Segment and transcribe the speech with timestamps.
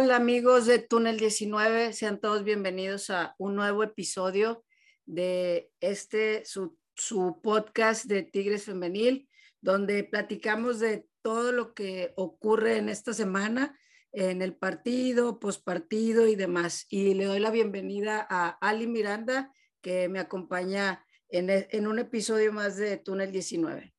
[0.00, 1.92] ¿Qué tal amigos de Túnel 19?
[1.92, 4.64] Sean todos bienvenidos a un nuevo episodio
[5.04, 6.78] de este, su,
[7.42, 9.28] podcast de Tigres Femenil,
[9.60, 13.78] donde platicamos de todo lo que ocurre en esta semana,
[14.12, 16.86] en el partido, pospartido y demás.
[16.88, 22.54] Y le doy la bienvenida a Ali Miranda, que me acompaña en, en un episodio
[22.54, 23.92] más de Túnel 19.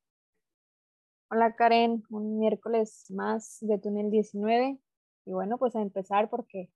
[1.30, 4.81] Hola Karen, un miércoles más de Túnel 19.
[5.24, 6.70] Y bueno, pues a empezar porque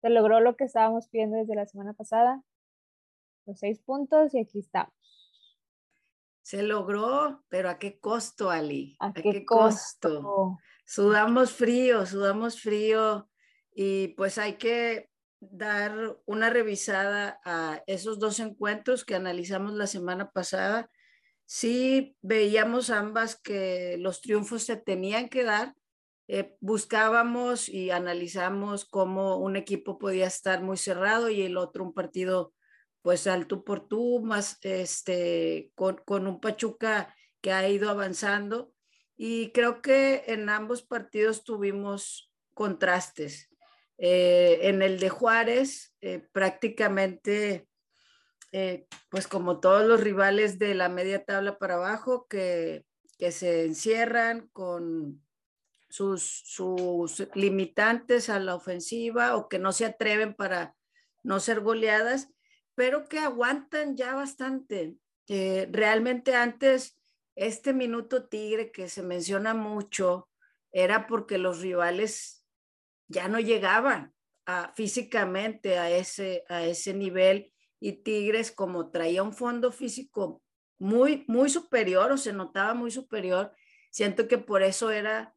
[0.00, 2.42] se logró lo que estábamos pidiendo desde la semana pasada,
[3.46, 4.94] los seis puntos y aquí estamos.
[6.42, 8.96] Se logró, pero ¿a qué costo, Ali?
[8.98, 10.58] ¿A, qué, costo?
[10.86, 13.28] Sudamos frío, sudamos frío
[13.72, 20.30] y pues hay que dar una revisada a esos dos encuentros que analizamos la semana
[20.30, 20.90] pasada.
[21.46, 25.74] Sí veíamos ambas que los triunfos se tenían que dar,
[26.32, 31.92] eh, buscábamos y analizamos cómo un equipo podía estar muy cerrado y el otro un
[31.92, 32.54] partido
[33.02, 38.72] pues al tú por tú, más este, con, con un Pachuca que ha ido avanzando.
[39.16, 43.50] Y creo que en ambos partidos tuvimos contrastes.
[43.98, 47.66] Eh, en el de Juárez, eh, prácticamente,
[49.08, 52.84] pues como todos los rivales de la media tabla para abajo, que,
[53.18, 55.20] que se encierran con
[55.90, 60.74] sus, sus limitantes a la ofensiva o que no se atreven para
[61.22, 62.30] no ser goleadas,
[62.74, 64.96] pero que aguantan ya bastante.
[65.28, 66.98] Eh, realmente antes,
[67.34, 70.28] este minuto tigre que se menciona mucho,
[70.72, 72.46] era porque los rivales
[73.08, 74.14] ya no llegaban
[74.46, 80.42] a, físicamente a ese, a ese nivel y Tigres como traía un fondo físico
[80.78, 83.52] muy, muy superior o se notaba muy superior,
[83.90, 85.34] siento que por eso era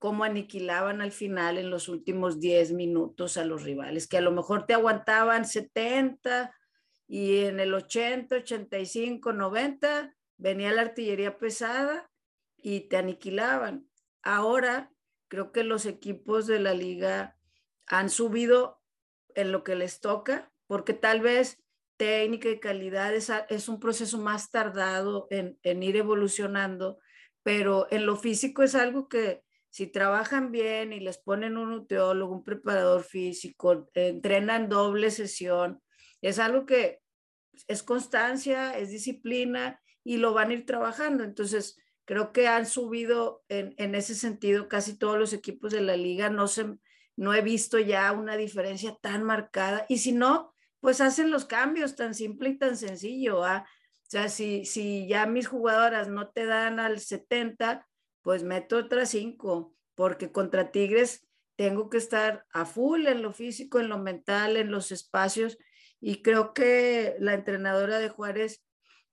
[0.00, 4.32] cómo aniquilaban al final en los últimos 10 minutos a los rivales, que a lo
[4.32, 6.56] mejor te aguantaban 70
[7.06, 12.10] y en el 80, 85, 90 venía la artillería pesada
[12.56, 13.90] y te aniquilaban.
[14.22, 14.90] Ahora
[15.28, 17.36] creo que los equipos de la liga
[17.86, 18.80] han subido
[19.34, 21.62] en lo que les toca, porque tal vez
[21.98, 27.00] técnica y calidad es, es un proceso más tardado en, en ir evolucionando,
[27.42, 32.34] pero en lo físico es algo que si trabajan bien y les ponen un nutriólogo,
[32.34, 35.80] un preparador físico, entrenan doble sesión,
[36.20, 37.00] es algo que
[37.68, 41.24] es constancia, es disciplina y lo van a ir trabajando.
[41.24, 45.96] Entonces, creo que han subido en, en ese sentido casi todos los equipos de la
[45.96, 46.30] liga.
[46.30, 46.66] No, se,
[47.16, 49.86] no he visto ya una diferencia tan marcada.
[49.88, 53.44] Y si no, pues hacen los cambios tan simple y tan sencillo.
[53.44, 53.64] ¿ah?
[53.66, 57.86] O sea, si, si ya mis jugadoras no te dan al 70,
[58.22, 61.26] pues meto otras cinco, porque contra Tigres
[61.56, 65.58] tengo que estar a full en lo físico, en lo mental, en los espacios.
[66.00, 68.64] Y creo que la entrenadora de Juárez,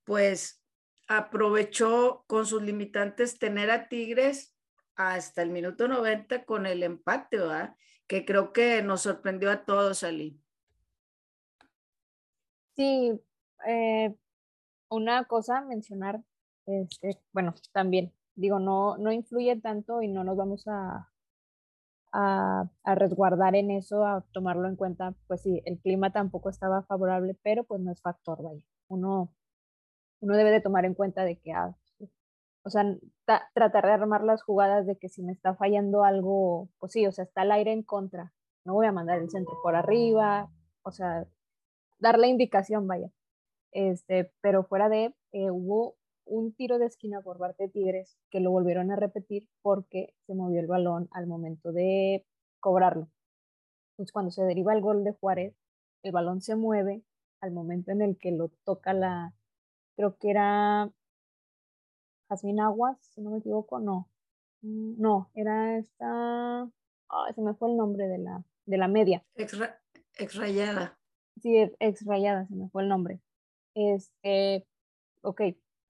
[0.06, 0.64] pues
[1.08, 4.56] aprovechó con sus limitantes tener a Tigres
[4.96, 7.76] hasta el minuto 90 con el empate, ¿verdad?
[8.08, 10.40] Que creo que nos sorprendió a todos, Ali.
[12.76, 13.20] Sí,
[13.68, 14.16] eh,
[14.90, 16.22] una cosa a mencionar,
[16.66, 21.10] este, bueno, también digo, no, no influye tanto y no nos vamos a,
[22.14, 27.36] a, resguardar en eso, a tomarlo en cuenta, pues sí, el clima tampoco estaba favorable,
[27.44, 28.64] pero pues no es factor, vaya.
[28.88, 29.34] Uno,
[30.22, 31.76] uno debe de tomar en cuenta de que, ah,
[32.64, 32.84] o sea,
[33.54, 37.12] tratar de armar las jugadas de que si me está fallando algo, pues sí, o
[37.12, 38.34] sea, está el aire en contra,
[38.66, 40.50] no voy a mandar el centro por arriba,
[40.84, 41.26] o sea,
[42.00, 43.10] dar la indicación, vaya.
[43.72, 45.96] Este, pero fuera de, eh, hubo
[46.28, 50.36] un tiro de esquina por parte de Tigres que lo volvieron a repetir porque se
[50.36, 52.26] movió el balón al momento de
[52.60, 53.10] cobrarlo.
[53.92, 55.56] Entonces, cuando se deriva el gol de Juárez,
[56.04, 57.04] el balón se mueve
[57.42, 59.34] al momento en el que lo toca la,
[59.96, 60.92] creo que era
[62.30, 64.10] Jasmine Aguas, si no me equivoco, no.
[64.62, 66.70] Mm, no, era esta,
[67.34, 69.24] se me fue el nombre de la, de la media.
[69.36, 69.58] Ex,
[70.36, 70.98] rayada.
[71.42, 73.22] Sí, ex rayada, se me fue el nombre.
[73.76, 74.66] Este,
[75.22, 75.42] ok,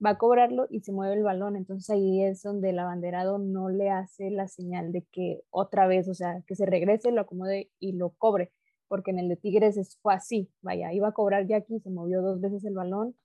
[0.04, 1.56] va a cobrarlo y se mueve el balón.
[1.56, 6.08] Entonces ahí es donde el abanderado no le hace la señal de que otra vez,
[6.08, 8.52] o sea, que se regrese, lo acomode y lo cobre,
[8.88, 12.22] porque en el de Tigres fue así, vaya, iba a cobrar ya aquí, se movió
[12.22, 13.16] dos veces el balón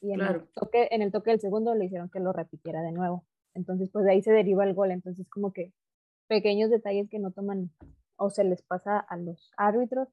[0.00, 2.92] y en, el toque, en el toque del segundo le hicieron que lo repitiera de
[2.92, 3.24] nuevo.
[3.54, 4.90] Entonces, pues de ahí se deriva el gol.
[4.90, 5.72] Entonces, como que
[6.28, 7.70] pequeños detalles que no toman
[8.16, 10.08] o se les pasa a los árbitros,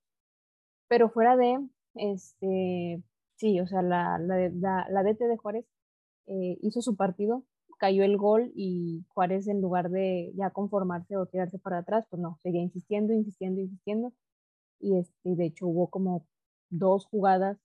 [0.88, 1.60] pero fuera de,
[1.96, 3.04] este,
[3.36, 5.66] sí, o sea, la, la, la, la DT de Juárez
[6.28, 7.44] eh, hizo su partido,
[7.78, 12.22] cayó el gol y Juárez en lugar de ya conformarse o tirarse para atrás, pues
[12.22, 14.14] no, seguía insistiendo, insistiendo, insistiendo.
[14.80, 16.26] Y este, de hecho hubo como
[16.70, 17.58] dos jugadas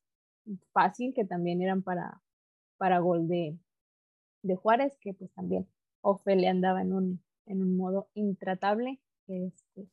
[0.73, 2.23] fácil que también eran para,
[2.79, 3.59] para gol de,
[4.43, 5.69] de Juárez, que pues también
[6.01, 9.01] Ofele andaba en un, en un modo intratable.
[9.27, 9.89] Este,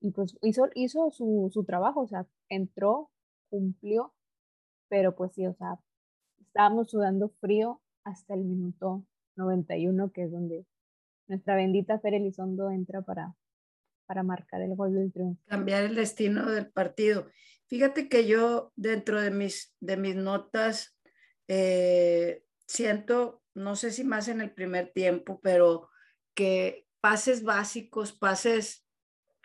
[0.00, 3.10] y pues hizo, hizo su, su trabajo, o sea, entró,
[3.50, 4.12] cumplió,
[4.88, 5.78] pero pues sí, o sea,
[6.40, 9.04] estábamos sudando frío hasta el minuto
[9.36, 10.66] 91, que es donde
[11.28, 13.34] nuestra bendita Fer Elizondo entra para,
[14.06, 15.42] para marcar el gol del triunfo.
[15.46, 17.28] Cambiar el destino del partido.
[17.66, 20.98] Fíjate que yo dentro de mis, de mis notas
[21.48, 25.88] eh, siento, no sé si más en el primer tiempo, pero
[26.34, 28.86] que pases básicos, pases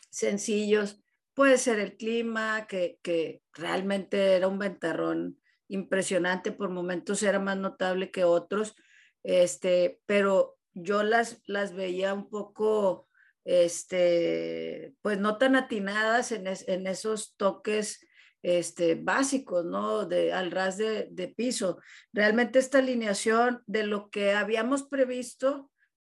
[0.10, 1.01] sencillos.
[1.33, 7.57] Puede ser el clima, que, que realmente era un ventarrón impresionante, por momentos era más
[7.57, 8.75] notable que otros,
[9.23, 13.07] este, pero yo las, las veía un poco,
[13.45, 18.05] este, pues no tan atinadas en, en esos toques
[18.43, 20.05] este, básicos, ¿no?
[20.05, 21.79] De, al ras de, de, piso.
[22.13, 25.71] Realmente esta alineación de lo que habíamos previsto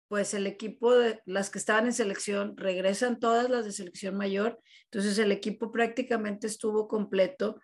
[0.09, 4.61] pues el equipo de las que estaban en selección regresan todas las de selección mayor,
[4.85, 7.61] entonces el equipo prácticamente estuvo completo.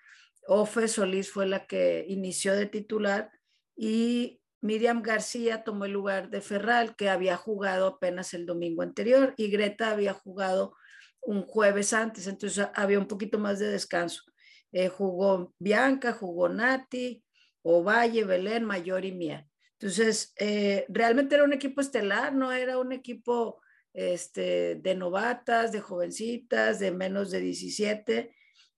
[0.53, 3.31] Ofe Solís fue la que inició de titular
[3.77, 9.33] y Miriam García tomó el lugar de Ferral, que había jugado apenas el domingo anterior,
[9.37, 10.75] y Greta había jugado
[11.23, 14.25] un jueves antes, entonces había un poquito más de descanso.
[14.73, 17.23] Eh, jugó Bianca, jugó Nati,
[17.63, 19.47] Ovalle, Belén, Mayor y Mía.
[19.79, 23.63] Entonces, eh, realmente era un equipo estelar, no era un equipo
[23.95, 28.35] este, de novatas, de jovencitas, de menos de 17.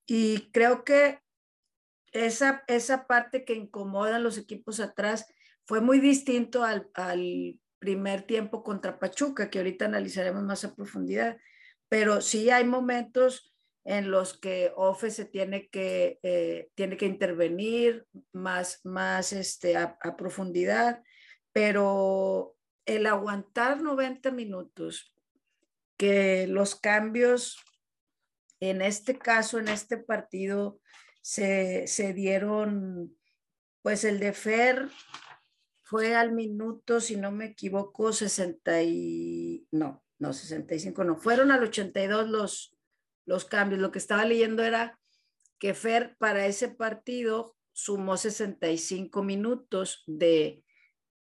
[0.06, 1.22] Y creo que
[2.12, 5.26] esa, esa parte que incomoda a los equipos atrás
[5.66, 11.38] fue muy distinto al, al primer tiempo contra Pachuca, que ahorita analizaremos más a profundidad.
[11.88, 13.52] Pero sí hay momentos
[13.84, 19.98] en los que OFE se tiene que, eh, tiene que intervenir más, más este, a,
[20.16, 21.02] profundidad,
[21.52, 22.54] pero
[22.86, 25.14] el aguantar 90 minutos,
[25.96, 27.58] que los cambios
[28.60, 30.78] en este caso, en este partido,
[31.22, 33.16] se, se dieron,
[33.80, 34.90] pues el de Fer
[35.80, 41.62] fue al minuto, si no me equivoco, 60 y, no, no, 65, no, fueron al
[41.62, 42.76] 82 los,
[43.24, 43.80] los cambios.
[43.80, 44.98] Lo que estaba leyendo era
[45.58, 50.64] que Fer para ese partido sumó 65 minutos de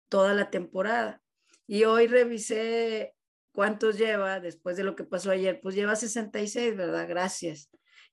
[0.08, 1.22] toda la temporada.
[1.66, 3.14] Y hoy revisé
[3.52, 5.60] cuántos lleva después de lo que pasó ayer.
[5.60, 7.06] Pues lleva 66, ¿verdad?
[7.08, 7.70] Gracias.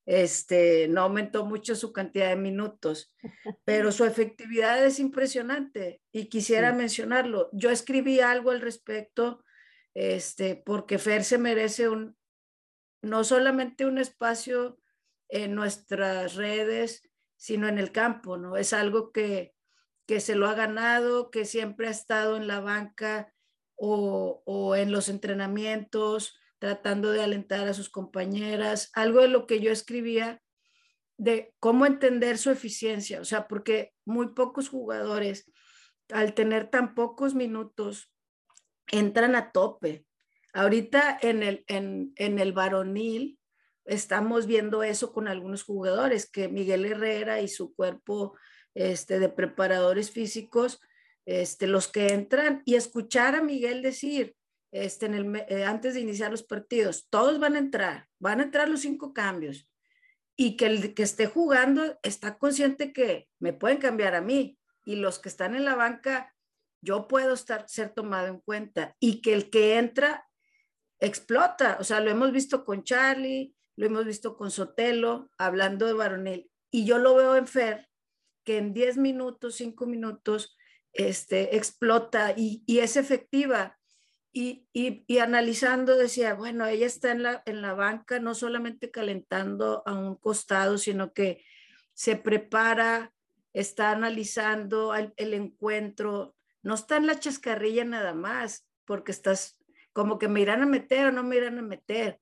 [0.07, 3.13] Este, no aumentó mucho su cantidad de minutos,
[3.65, 7.49] pero su efectividad es impresionante y quisiera mencionarlo.
[7.51, 9.43] Yo escribí algo al respecto,
[9.93, 12.15] este, porque Fer se merece un,
[13.01, 14.79] no solamente un espacio
[15.27, 17.03] en nuestras redes,
[17.35, 18.55] sino en el campo, ¿no?
[18.55, 19.53] Es algo que,
[20.07, 23.33] que se lo ha ganado, que siempre ha estado en la banca
[23.75, 29.59] o, o en los entrenamientos, tratando de alentar a sus compañeras, algo de lo que
[29.59, 30.41] yo escribía
[31.17, 35.51] de cómo entender su eficiencia, o sea, porque muy pocos jugadores,
[36.09, 38.13] al tener tan pocos minutos,
[38.87, 40.07] entran a tope,
[40.57, 43.37] Ahorita en el, en, en el varonil
[43.85, 48.35] estamos viendo eso con algunos jugadores, que Miguel Herrera y su cuerpo
[48.73, 50.81] este, de preparadores físicos,
[51.27, 54.35] este, los que entran y escuchar a Miguel decir,
[54.83, 58.43] este, en el, eh, antes de iniciar los partidos, todos van a entrar, van a
[58.43, 59.69] entrar los cinco cambios
[60.35, 64.95] y que el que esté jugando está consciente que me pueden cambiar a mí y
[64.95, 66.33] los que están en la banca,
[66.81, 70.27] yo puedo estar, ser tomado en cuenta y que el que entra
[70.99, 71.77] explota.
[71.79, 76.51] O sea, lo hemos visto con Charlie, lo hemos visto con Sotelo, hablando de varonil.
[76.71, 77.87] Y yo lo veo en Fer,
[78.43, 80.57] que en 10 minutos, 5 minutos,
[80.93, 83.76] este, explota y, es efectiva.
[84.39, 89.81] Y, y, analizando decía, bueno, ella está en la, en la banca no solamente calentando
[89.87, 91.43] a un costado, sino que
[91.95, 93.11] se prepara,
[93.53, 99.57] está analizando el, el encuentro, no está en la chascarrilla nada más, porque estás
[99.91, 102.19] como que me irán a meter o no me irán a meter.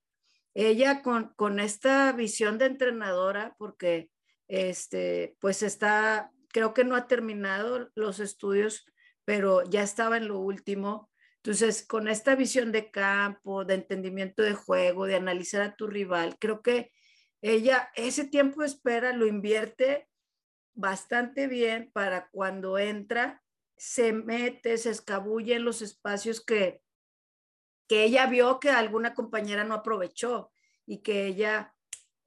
[0.53, 4.10] Ella con, con esta visión de entrenadora, porque
[4.48, 8.86] este, pues está, creo que no ha terminado los estudios,
[9.25, 11.10] pero ya estaba en lo último.
[11.45, 16.37] Entonces, con esta visión de campo, de entendimiento de juego, de analizar a tu rival,
[16.39, 16.91] creo que
[17.39, 20.09] ella ese tiempo de espera lo invierte
[20.73, 23.43] bastante bien para cuando entra
[23.77, 26.81] se mete, se escabulle en los espacios que,
[27.87, 30.51] que ella vio que alguna compañera no aprovechó
[30.87, 31.75] y que ella,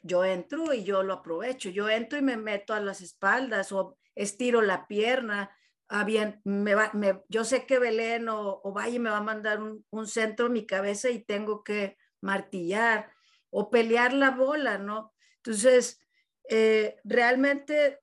[0.01, 3.99] yo entro y yo lo aprovecho, yo entro y me meto a las espaldas o
[4.15, 5.51] estiro la pierna,
[5.89, 6.07] ah,
[6.45, 9.85] me va, me, yo sé que Belén o, o, Valle me va a mandar un,
[9.91, 13.13] un centro en mi cabeza y tengo que martillar
[13.51, 15.15] o pelear la bola, ¿no?
[15.37, 16.01] Entonces,
[16.49, 18.01] eh, realmente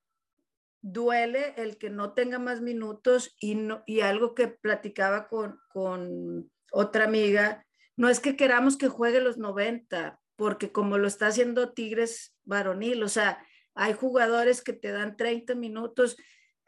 [0.81, 6.51] duele el que no tenga más minutos y, no, y algo que platicaba con, con
[6.71, 7.65] otra amiga,
[7.97, 13.01] no es que queramos que juegue los 90, porque como lo está haciendo Tigres varonil,
[13.03, 16.17] o sea, hay jugadores que te dan 30 minutos.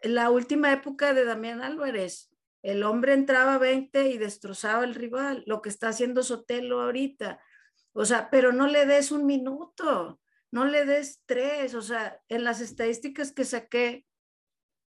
[0.03, 2.29] La última época de Damián Álvarez,
[2.61, 7.39] el hombre entraba 20 y destrozaba al rival, lo que está haciendo Sotelo ahorita.
[7.93, 10.19] O sea, pero no le des un minuto,
[10.51, 11.73] no le des tres.
[11.73, 14.05] O sea, en las estadísticas que saqué,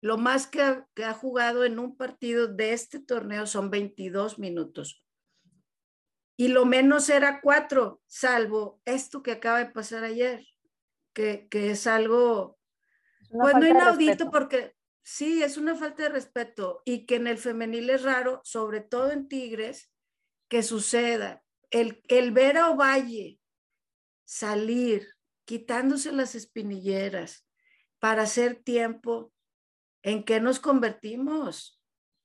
[0.01, 4.39] lo más que ha, que ha jugado en un partido de este torneo son 22
[4.39, 5.05] minutos.
[6.37, 10.45] Y lo menos era cuatro, salvo esto que acaba de pasar ayer,
[11.13, 12.59] que, que es algo,
[13.31, 17.91] pues no inaudito porque sí, es una falta de respeto y que en el femenil
[17.91, 19.93] es raro, sobre todo en Tigres,
[20.49, 21.43] que suceda.
[21.71, 23.41] El, el ver a Ovalle
[24.25, 25.07] salir
[25.45, 27.47] quitándose las espinilleras
[27.99, 29.33] para hacer tiempo,
[30.03, 31.81] ¿en qué nos convertimos?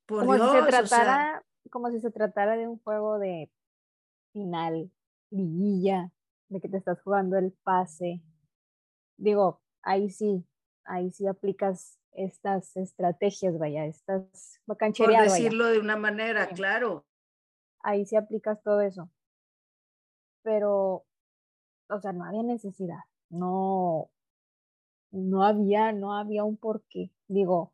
[0.05, 3.19] Por como Dios, si se tratara, o sea, como si se tratara de un juego
[3.19, 3.51] de
[4.31, 4.91] final,
[5.29, 6.11] liguilla,
[6.49, 8.21] de que te estás jugando el pase.
[9.17, 10.45] Digo, ahí sí,
[10.85, 15.25] ahí sí aplicas estas estrategias, vaya, estas cancherear.
[15.25, 15.73] Por decirlo vaya.
[15.73, 16.55] de una manera, sí.
[16.55, 17.05] claro.
[17.81, 19.09] Ahí sí aplicas todo eso.
[20.43, 21.05] Pero,
[21.89, 22.99] o sea, no había necesidad,
[23.29, 24.09] no,
[25.11, 27.11] no había, no había un porqué.
[27.27, 27.73] Digo,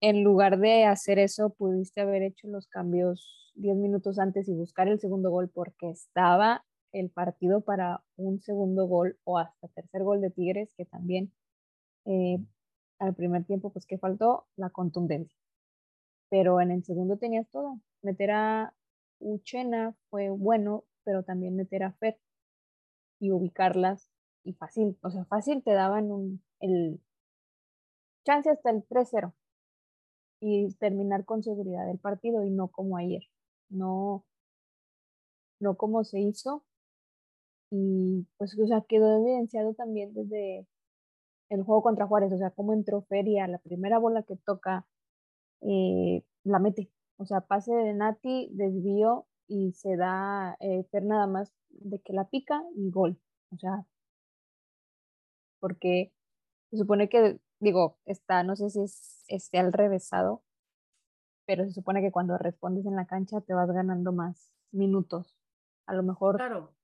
[0.00, 4.88] en lugar de hacer eso, pudiste haber hecho los cambios 10 minutos antes y buscar
[4.88, 10.20] el segundo gol porque estaba el partido para un segundo gol o hasta tercer gol
[10.20, 11.32] de Tigres, que también
[12.04, 12.38] eh,
[12.98, 15.36] al primer tiempo, pues que faltó la contundencia.
[16.30, 17.80] Pero en el segundo tenías todo.
[18.02, 18.74] Meter a
[19.20, 22.18] Uchena fue bueno, pero también meter a Fer
[23.20, 24.10] y ubicarlas
[24.44, 27.00] y fácil, o sea, fácil te daban un, el
[28.24, 29.32] chance hasta el 3-0
[30.40, 33.22] y terminar con seguridad el partido y no como ayer,
[33.70, 34.24] no,
[35.60, 36.64] no como se hizo.
[37.70, 40.66] Y pues, o sea, quedó evidenciado también desde
[41.48, 44.86] el juego contra Juárez, o sea, cómo entró Feria, la primera bola que toca,
[45.60, 46.90] eh, la mete.
[47.16, 52.12] O sea, pase de Nati, desvío y se da eh, Fer nada más de que
[52.12, 53.20] la pica y gol.
[53.50, 53.86] O sea,
[55.60, 56.12] porque
[56.70, 60.42] se supone que, digo, está, no sé si es, esté al revésado,
[61.46, 65.36] pero se supone que cuando respondes en la cancha te vas ganando más minutos.
[65.86, 66.74] A lo mejor claro.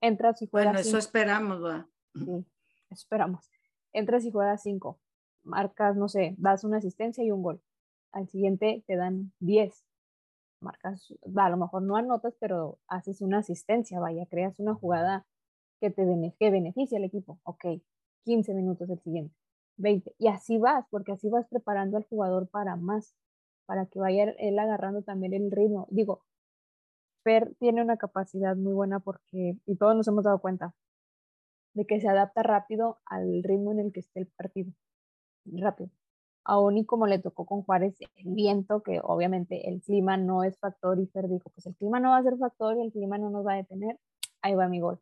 [0.00, 0.74] entras y juegas.
[0.74, 1.88] Bueno, eso esperamos, va.
[2.14, 2.46] Sí,
[2.90, 3.50] esperamos.
[3.94, 4.98] Entras y juegas cinco.
[5.44, 7.62] Marcas, no sé, das una asistencia y un gol.
[8.12, 9.84] Al siguiente te dan diez.
[10.60, 15.26] Marcas, a lo mejor no anotas, pero haces una asistencia, vaya, creas una jugada
[15.80, 16.04] que te
[16.40, 17.38] que beneficia al equipo.
[17.44, 17.64] Ok,
[18.24, 19.34] 15 minutos el siguiente,
[19.76, 20.14] 20.
[20.18, 23.14] Y así vas, porque así vas preparando al jugador para más,
[23.66, 25.86] para que vaya él agarrando también el ritmo.
[25.90, 26.24] Digo,
[27.22, 30.74] Fer tiene una capacidad muy buena porque, y todos nos hemos dado cuenta,
[31.74, 34.72] de que se adapta rápido al ritmo en el que esté el partido.
[35.46, 35.90] Rápido.
[36.44, 40.58] Aún y como le tocó con Juárez, el viento, que obviamente el clima no es
[40.58, 43.18] factor, y Fer dijo, pues el clima no va a ser factor y el clima
[43.18, 43.98] no nos va a detener,
[44.42, 45.00] ahí va mi gol.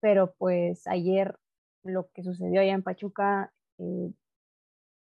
[0.00, 1.38] Pero pues ayer
[1.82, 4.12] lo que sucedió allá en Pachuca, eh,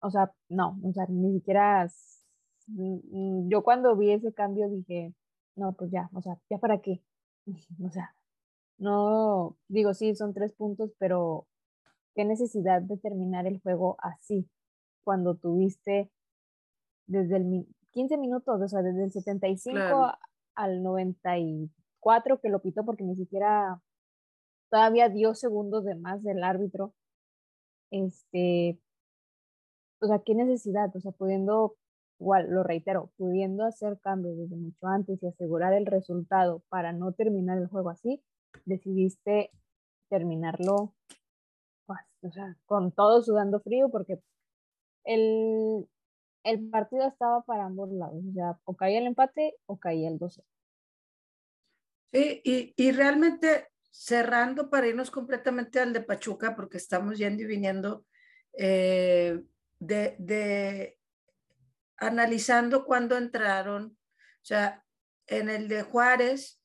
[0.02, 1.88] o sea, no, o sea, ni siquiera,
[2.68, 5.14] yo cuando vi ese cambio dije,
[5.56, 7.02] no, pues ya, o sea, ya para qué,
[7.84, 8.16] o sea,
[8.78, 11.48] no, digo, sí, son tres puntos, pero
[12.16, 14.50] qué necesidad de terminar el juego así,
[15.04, 16.12] cuando tuviste
[17.08, 20.12] desde el 15 minutos, o sea, desde el 75 claro.
[20.56, 23.82] al 94 que lo pitó porque ni siquiera
[24.70, 26.94] todavía dio segundos de más del árbitro.
[27.92, 28.80] Este,
[30.02, 31.76] o sea, qué necesidad, o sea, pudiendo,
[32.20, 37.14] igual, lo reitero, pudiendo hacer cambios desde mucho antes y asegurar el resultado para no
[37.14, 38.22] terminar el juego así,
[38.66, 39.52] decidiste
[40.10, 40.94] terminarlo,
[41.86, 44.20] pues, o sea, con todo sudando frío porque
[45.04, 45.88] el,
[46.44, 48.24] el partido estaba para ambos lados,
[48.66, 50.44] o o caía el empate o caía el 12.
[52.12, 57.46] Sí, y, y realmente cerrando para irnos completamente al de Pachuca, porque estamos yendo y
[58.58, 59.42] eh,
[59.80, 61.00] de, de,
[61.98, 64.84] analizando cuándo entraron, o sea,
[65.28, 66.62] en el de Juárez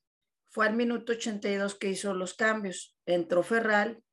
[0.51, 2.95] fue al minuto 82 que hizo los cambios.
[3.05, 4.03] Entró Ferral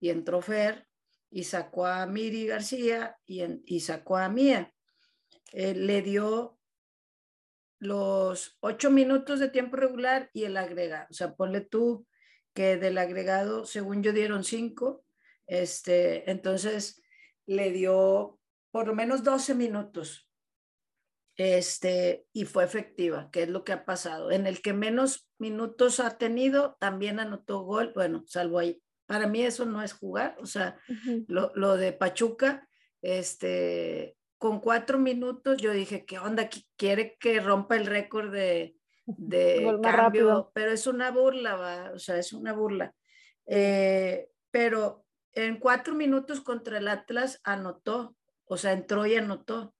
[0.00, 0.88] y entró Fer
[1.30, 4.74] y sacó a Miri García y, y sacó a Mía.
[5.52, 6.58] Eh, le dio
[7.78, 11.08] los ocho minutos de tiempo regular y el agregado.
[11.10, 12.06] O sea, ponle tú
[12.54, 15.04] que del agregado, según yo, dieron cinco.
[15.46, 17.02] Este, entonces
[17.44, 20.31] le dio por lo menos 12 minutos
[21.36, 24.30] este, y fue efectiva, que es lo que ha pasado.
[24.30, 28.82] En el que menos minutos ha tenido, también anotó gol, bueno, salvo ahí.
[29.06, 30.78] Para mí eso no es jugar, o sea,
[31.26, 32.66] lo, lo, de Pachuca,
[33.02, 36.48] este, con cuatro minutos yo dije, ¿qué onda?
[36.76, 41.92] Quiere que rompa el récord de, de cambio, pero es una burla, ¿va?
[41.92, 42.94] o sea, es una burla.
[43.46, 49.74] Eh, pero en cuatro minutos contra el Atlas anotó, o sea, entró y anotó.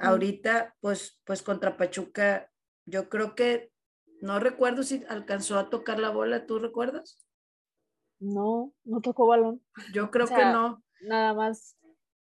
[0.00, 2.50] Ahorita, pues, pues contra Pachuca,
[2.86, 3.72] yo creo que,
[4.20, 7.18] no recuerdo si alcanzó a tocar la bola, ¿tú recuerdas?
[8.20, 9.60] No, no tocó balón.
[9.92, 10.82] Yo creo que no.
[11.02, 11.76] Nada más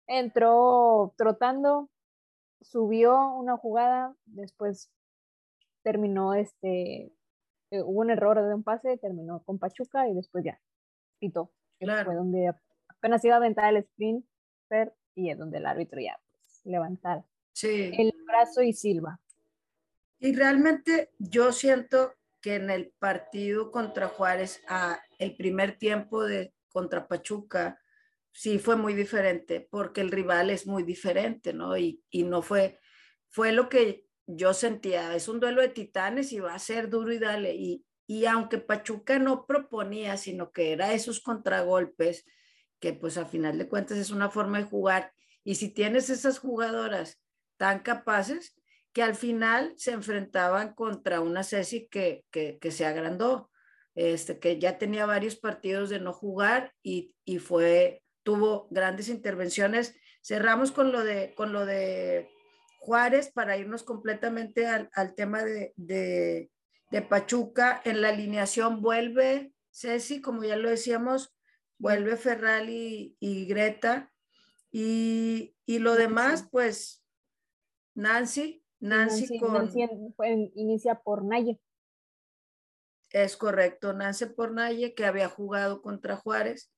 [0.06, 1.90] entró trotando,
[2.60, 4.90] subió una jugada, después
[5.82, 7.12] terminó este,
[7.70, 10.60] eh, hubo un error de un pase, terminó con Pachuca y después ya
[11.18, 11.50] pitó.
[11.78, 12.06] Claro.
[12.06, 12.52] Fue donde
[12.88, 14.26] apenas iba a aventar el sprint
[15.14, 17.24] y es donde el árbitro ya pues, levantara
[17.56, 17.90] sí.
[17.96, 19.18] el brazo y silba.
[20.18, 26.52] Y realmente yo siento que en el partido contra Juárez, a el primer tiempo de
[26.68, 27.80] contra Pachuca,
[28.32, 31.76] sí fue muy diferente, porque el rival es muy diferente, ¿no?
[31.76, 32.78] Y, y no fue,
[33.30, 37.12] fue lo que yo sentía, es un duelo de titanes y va a ser duro
[37.12, 37.54] y dale.
[37.54, 42.26] Y, y aunque Pachuca no proponía, sino que era esos contragolpes,
[42.80, 45.12] que pues a final de cuentas es una forma de jugar.
[45.42, 47.22] Y si tienes esas jugadoras
[47.56, 48.54] tan capaces,
[48.92, 53.50] que al final se enfrentaban contra una Ceci que, que, que se agrandó,
[53.94, 59.96] este, que ya tenía varios partidos de no jugar y, y fue, tuvo grandes intervenciones.
[60.22, 62.30] Cerramos con lo de, con lo de
[62.78, 66.50] Juárez para irnos completamente al, al tema de, de,
[66.90, 67.80] de, Pachuca.
[67.84, 71.36] En la alineación vuelve Ceci, como ya lo decíamos,
[71.78, 74.12] vuelve Ferral y, y Greta.
[74.70, 77.05] Y, y, lo demás, pues
[77.96, 79.52] Nancy, Nancy, con...
[79.52, 79.88] Nancy
[80.54, 81.60] inicia por Naye.
[83.10, 86.72] Es correcto, Nancy por Naye, que había jugado contra Juárez.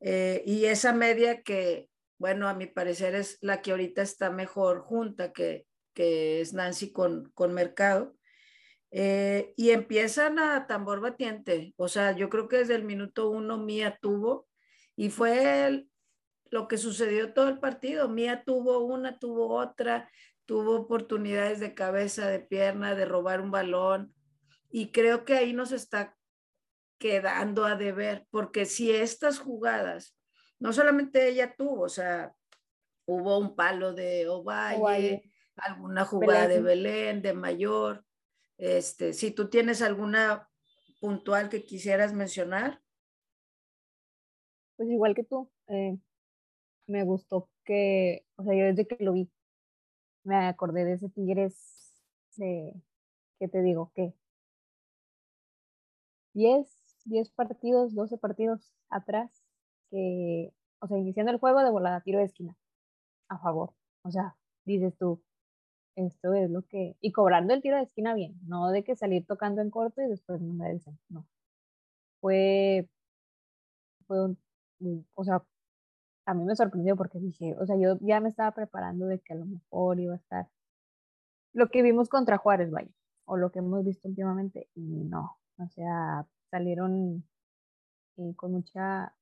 [0.00, 4.80] Eh, y esa media que bueno, a mi parecer es la que ahorita está mejor
[4.80, 8.16] junta, que, que es Nancy con, con Mercado.
[8.90, 13.58] Eh, y empiezan a tambor batiente, o sea, yo creo que desde el minuto uno
[13.58, 14.46] Mía tuvo,
[14.94, 15.84] y fue
[16.54, 18.08] lo que sucedió todo el partido.
[18.08, 20.08] Mía tuvo una, tuvo otra,
[20.44, 24.14] tuvo oportunidades de cabeza, de pierna, de robar un balón,
[24.70, 26.16] y creo que ahí nos está
[26.98, 30.16] quedando a deber, porque si estas jugadas
[30.60, 32.32] no solamente ella tuvo, o sea,
[33.04, 35.24] hubo un palo de Ovalle,
[35.56, 38.04] alguna jugada de Belén, de Mayor.
[38.58, 40.48] Este, si tú tienes alguna
[41.00, 42.80] puntual que quisieras mencionar.
[44.76, 45.98] Pues igual que tú, eh,
[46.86, 49.30] me gustó que, o sea, yo desde que lo vi,
[50.24, 51.56] me acordé de ese Tigres
[52.36, 52.74] de,
[53.40, 53.92] ¿qué te digo?
[53.94, 54.14] ¿Qué?
[56.34, 56.66] 10,
[57.04, 59.30] 10 partidos, 12 partidos atrás
[59.90, 62.56] que, o sea, iniciando el juego de volada, tiro de esquina,
[63.28, 63.74] a favor.
[64.02, 65.22] O sea, dices tú,
[65.96, 69.26] esto es lo que, y cobrando el tiro de esquina bien, no de que salir
[69.26, 71.26] tocando en corto y después no me dicen, no.
[72.20, 72.88] Fue,
[74.06, 74.38] fue un,
[75.14, 75.42] o sea,
[76.26, 79.34] a mí me sorprendió porque dije, o sea, yo ya me estaba preparando de que
[79.34, 80.48] a lo mejor iba a estar
[81.52, 82.90] lo que vimos contra Juárez, vaya,
[83.26, 87.24] o lo que hemos visto últimamente, y no, o sea, salieron
[88.16, 89.14] eh, con mucha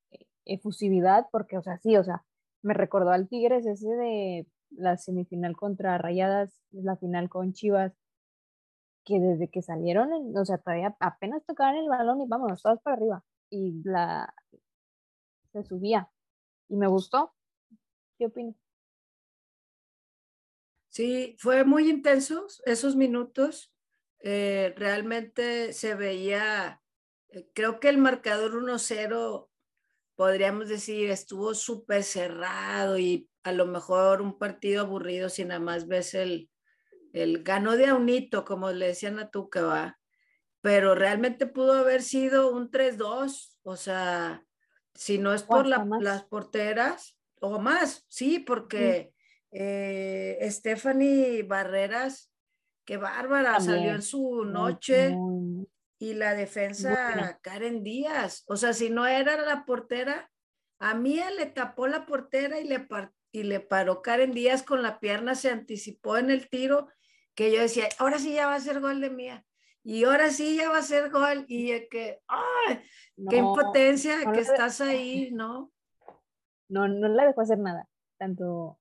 [0.45, 2.25] efusividad, porque, o sea, sí, o sea,
[2.63, 7.93] me recordó al Tigres ese de la semifinal contra Rayadas, la final con Chivas,
[9.05, 12.97] que desde que salieron, o sea, todavía apenas tocaban el balón y vámonos, todas para
[12.97, 13.25] arriba.
[13.51, 14.33] Y la
[15.53, 16.09] se subía.
[16.69, 17.35] Y me gustó.
[18.19, 18.57] ¿Qué opinas?
[20.89, 23.73] Sí, fue muy intenso esos minutos.
[24.21, 26.83] Eh, realmente se veía,
[27.31, 29.51] eh, creo que el marcador 1-0
[30.17, 35.89] podríamos decir, estuvo súper cerrado y a lo mejor un partido aburrido si nada más
[35.89, 36.51] ves el,
[37.13, 39.99] el ganó de a como le decían a Tuca, va.
[40.61, 44.47] Pero realmente pudo haber sido un 3-2, o sea,
[44.95, 45.67] si no es por
[46.03, 49.13] las porteras, o más, sí, porque
[49.55, 52.33] Eh, Stephanie Barreras,
[52.87, 55.15] qué bárbara, salió en su noche.
[55.99, 58.45] y la defensa Karen Díaz.
[58.47, 60.31] O sea, si no era la portera,
[60.81, 62.89] a Mía le tapó la portera y le,
[63.31, 66.89] y le paró Karen Díaz con la pierna, se anticipó en el tiro,
[67.35, 69.45] que yo decía, ahora sí ya va a ser gol de Mía.
[69.85, 71.45] Y ahora sí ya va a ser gol.
[71.49, 72.81] Y que, ¡ay!
[73.29, 75.73] ¡Qué impotencia que estás ahí, ¿no?
[76.69, 77.89] No, no le dejó hacer nada.
[78.19, 78.79] Tanto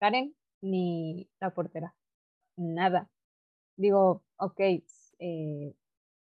[0.00, 1.94] Karen ni la portera.
[2.56, 3.10] Nada.
[3.76, 4.60] Digo, ok,
[5.18, 5.74] eh,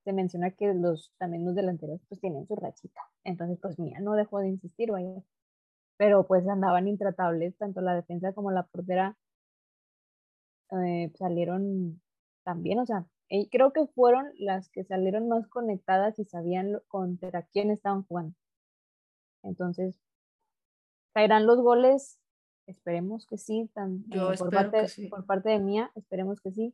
[0.04, 3.02] se menciona que los también los delanteros pues tienen su rachita.
[3.24, 5.24] Entonces, pues mía no dejó de insistir, vaya.
[5.98, 9.18] Pero pues andaban intratables, tanto la defensa como la portera
[10.72, 12.02] eh, salieron
[12.44, 17.44] también, o sea, eh, creo que fueron las que salieron más conectadas y sabían contra
[17.44, 18.36] quién estaban jugando.
[19.44, 20.00] Entonces,
[21.14, 22.20] caerán los goles,
[22.66, 26.74] esperemos que sí, eh, por, parte, por parte de mía, esperemos que sí.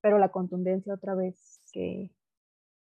[0.00, 2.10] Pero la contundencia otra vez que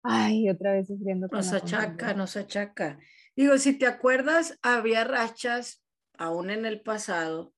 [0.04, 1.28] Ay, otra vez sufriendo.
[1.30, 2.98] Nos achaca, nos achaca.
[3.36, 5.84] Digo, si te acuerdas, había rachas
[6.14, 7.54] aún en el pasado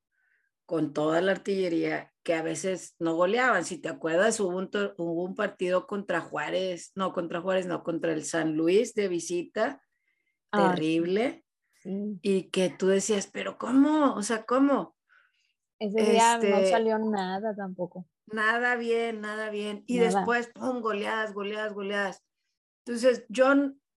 [0.69, 3.65] con toda la artillería que a veces no goleaban.
[3.65, 8.13] Si te acuerdas, hubo un, hubo un partido contra Juárez, no, contra Juárez, no, contra
[8.13, 9.81] el San Luis de visita,
[10.51, 11.43] ah, terrible.
[12.21, 14.13] Y que tú decías, pero ¿cómo?
[14.13, 14.95] O sea, ¿cómo?
[15.79, 18.05] Ese día no este salió nada tampoco.
[18.27, 19.83] Nada bien, nada bien.
[19.87, 22.23] Y después, pum, goleadas, goleadas, goleadas.
[22.85, 23.55] Entonces, yo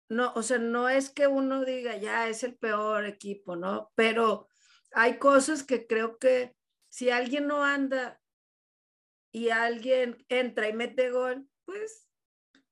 [0.07, 3.91] no, o sea, no es que uno diga, ya es el peor equipo, ¿no?
[3.93, 4.47] Pero
[4.93, 6.55] hay cosas que creo que
[6.91, 8.19] si alguien no anda
[9.31, 12.09] y alguien entra y mete gol, pues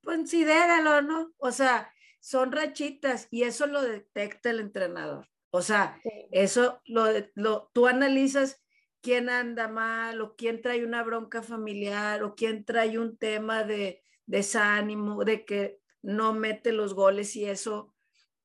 [0.04, 1.32] considéralo, ¿no?
[1.38, 5.26] O sea, son rachitas y eso lo detecta el entrenador.
[5.50, 5.98] O sea,
[6.30, 8.62] eso lo, lo, tú analizas
[9.00, 14.04] quién anda mal o quién trae una bronca familiar o quién trae un tema de
[14.26, 17.94] desánimo, de que no mete los goles y eso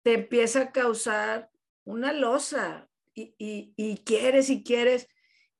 [0.03, 1.51] te empieza a causar
[1.83, 5.07] una losa y, y, quieres y quieres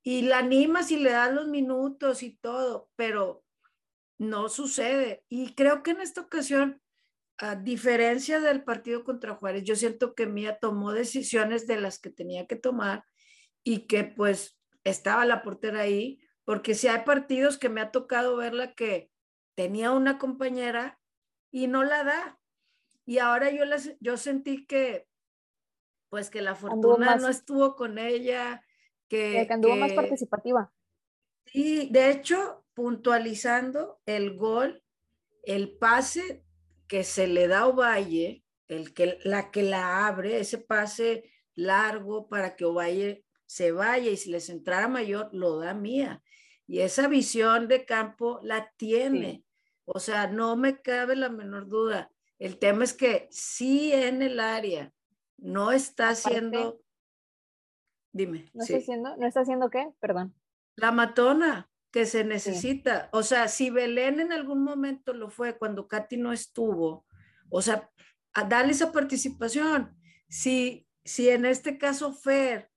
[0.08, 3.44] y la animas y le das los minutos y todo, pero
[4.20, 5.26] no sucede.
[5.30, 6.80] Y creo que en esta ocasión,
[7.40, 12.12] a diferencia del partido contra Juárez, yo siento que Mía tomó decisiones de las que
[12.12, 13.04] tenía que tomar
[13.64, 18.38] y que pues estaba la portera ahí, porque si hay partidos que me ha tocado
[18.38, 19.10] verla que
[19.56, 21.00] tenía una compañera
[21.52, 22.40] y no la da.
[23.08, 25.08] Y ahora yo, las, yo sentí que,
[26.10, 28.65] pues que la fortuna no estuvo con ella,
[29.08, 30.72] que, que anduvo más participativa.
[31.46, 34.84] Sí, de hecho, puntualizando el gol,
[35.44, 36.44] el pase
[36.88, 42.28] que se le da a Ovalle, el que, la que la abre, ese pase largo
[42.28, 46.24] para que Ovalle se vaya y si les entrara mayor, lo da mía.
[46.68, 49.44] Y esa visión de campo la tiene.
[49.86, 52.12] O sea, no me cabe la menor duda.
[52.40, 54.92] El tema es que sí en el área
[55.38, 56.82] no está haciendo,
[58.16, 58.50] dime.
[58.54, 59.18] ¿No está haciendo?
[59.18, 59.90] ¿No está haciendo qué?
[60.00, 60.34] Perdón.
[60.78, 63.10] La matona que se necesita.
[63.12, 67.06] O sea, si Belén en algún momento lo fue cuando Katy no estuvo,
[67.50, 67.90] o sea,
[68.34, 69.96] a darle esa participación.
[70.30, 72.72] Si, si en este caso Fer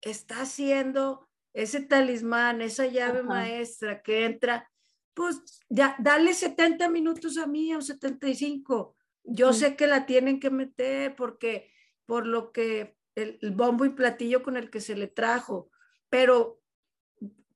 [0.00, 4.70] está haciendo ese talismán, esa llave maestra que entra,
[5.14, 8.96] pues ya, dale 70 minutos a mí o 75.
[9.24, 11.70] Yo sé que la tienen que meter porque
[12.06, 15.70] por lo que el, bombo y platillo con el que se le trajo,
[16.08, 16.60] pero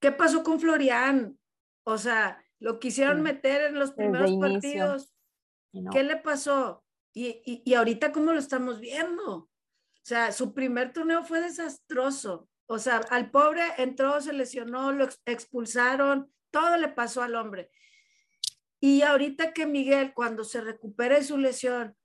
[0.01, 1.39] ¿qué pasó con Florian?
[1.85, 5.15] O sea, lo quisieron meter en los primeros partidos.
[5.93, 6.85] ¿Qué le pasó?
[7.15, 9.35] Y, y, y ahorita cómo lo estamos viendo.
[9.35, 9.51] O
[10.03, 12.49] sea, su primer torneo fue desastroso.
[12.67, 17.71] O sea, al pobre entró, se lesionó, lo expulsaron, todo le pasó al hombre.
[18.81, 21.97] Y ahorita que Miguel, cuando se recupere su lesión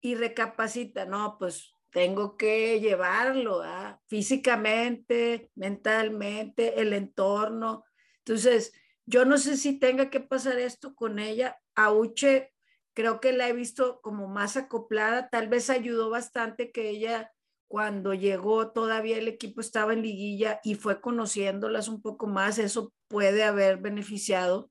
[0.00, 4.00] y recapacita, no, pues tengo que llevarlo ¿ah?
[4.06, 7.84] físicamente, mentalmente, el entorno.
[8.18, 8.72] Entonces,
[9.06, 11.58] yo no sé si tenga que pasar esto con ella.
[11.74, 12.52] A Uche
[12.94, 17.32] creo que la he visto como más acoplada, tal vez ayudó bastante que ella
[17.68, 22.92] cuando llegó todavía el equipo estaba en liguilla y fue conociéndolas un poco más, eso
[23.06, 24.70] puede haber beneficiado,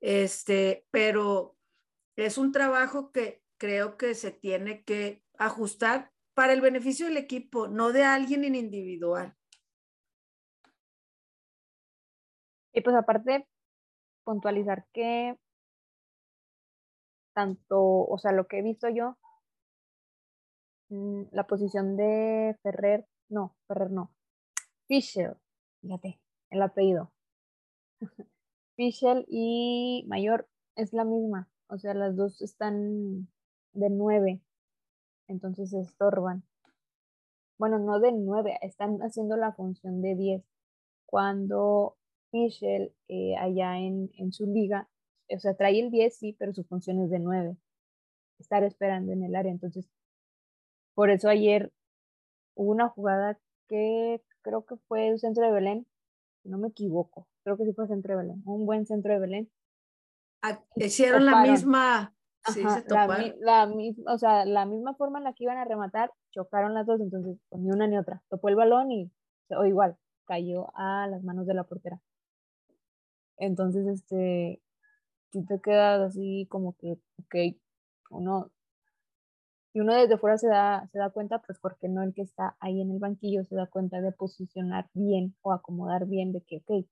[0.00, 1.56] este, pero
[2.16, 7.68] es un trabajo que creo que se tiene que ajustar para el beneficio del equipo,
[7.68, 9.36] no de alguien en individual.
[12.72, 13.46] Y pues aparte,
[14.24, 15.38] puntualizar que
[17.34, 19.16] tanto, o sea, lo que he visto yo,
[20.94, 24.12] Mm, la posición de Ferrer, no, Ferrer no,
[24.86, 25.36] Fisher,
[25.80, 26.20] fíjate,
[26.50, 27.12] el apellido.
[28.76, 33.28] Fischel y Mayor es la misma, o sea, las dos están
[33.72, 34.42] de nueve,
[35.28, 36.44] entonces se estorban.
[37.58, 40.44] Bueno, no de nueve, están haciendo la función de diez.
[41.06, 41.96] Cuando
[42.30, 44.88] Fischel eh, allá en, en, su liga,
[45.28, 47.56] o sea, trae el 10, sí, pero su función es de 9.
[48.40, 49.52] Estar esperando en el área.
[49.52, 49.88] Entonces,
[50.94, 51.72] por eso ayer
[52.54, 55.86] hubo una jugada que creo que fue un centro de Belén,
[56.44, 59.50] no me equivoco, creo que sí fue centro de Belén, un buen centro de Belén.
[60.42, 62.14] Ah, hicieron la misma,
[62.52, 63.72] sí, se la,
[64.06, 67.38] o sea, la misma forma en la que iban a rematar, chocaron las dos, entonces
[67.48, 68.22] pues, ni una ni otra.
[68.28, 69.10] Topó el balón y,
[69.50, 72.00] o igual, cayó a las manos de la portera.
[73.36, 74.62] Entonces, este,
[75.30, 77.56] si te quedas así como que, ok,
[78.10, 78.50] uno
[79.74, 82.56] y uno desde fuera se da, se da cuenta, pues porque no el que está
[82.60, 86.58] ahí en el banquillo se da cuenta de posicionar bien o acomodar bien de que,
[86.58, 86.86] ok,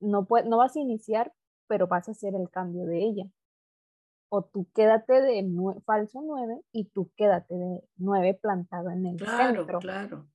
[0.00, 1.32] no, no vas a iniciar,
[1.66, 3.24] pero vas a hacer el cambio de ella.
[4.32, 5.44] O tú quédate de
[5.84, 9.78] falso 9 y tú quédate de 9 plantado en el claro, centro.
[9.80, 10.28] Claro,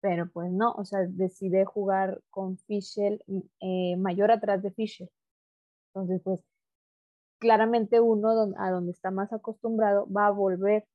[0.00, 3.24] Pero pues no, o sea, decide jugar con Fischel
[3.60, 5.08] eh, mayor atrás de Fischer.
[5.94, 6.44] Entonces, pues
[7.38, 10.86] claramente uno a donde está más acostumbrado va a volver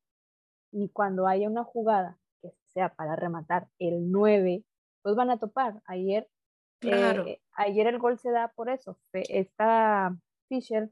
[0.71, 4.63] y cuando haya una jugada que sea para rematar el 9,
[5.01, 5.81] pues van a topar.
[5.86, 6.29] Ayer,
[6.81, 8.99] eh, ayer el gol se da por eso.
[9.13, 10.15] Esta
[10.49, 10.91] Fisher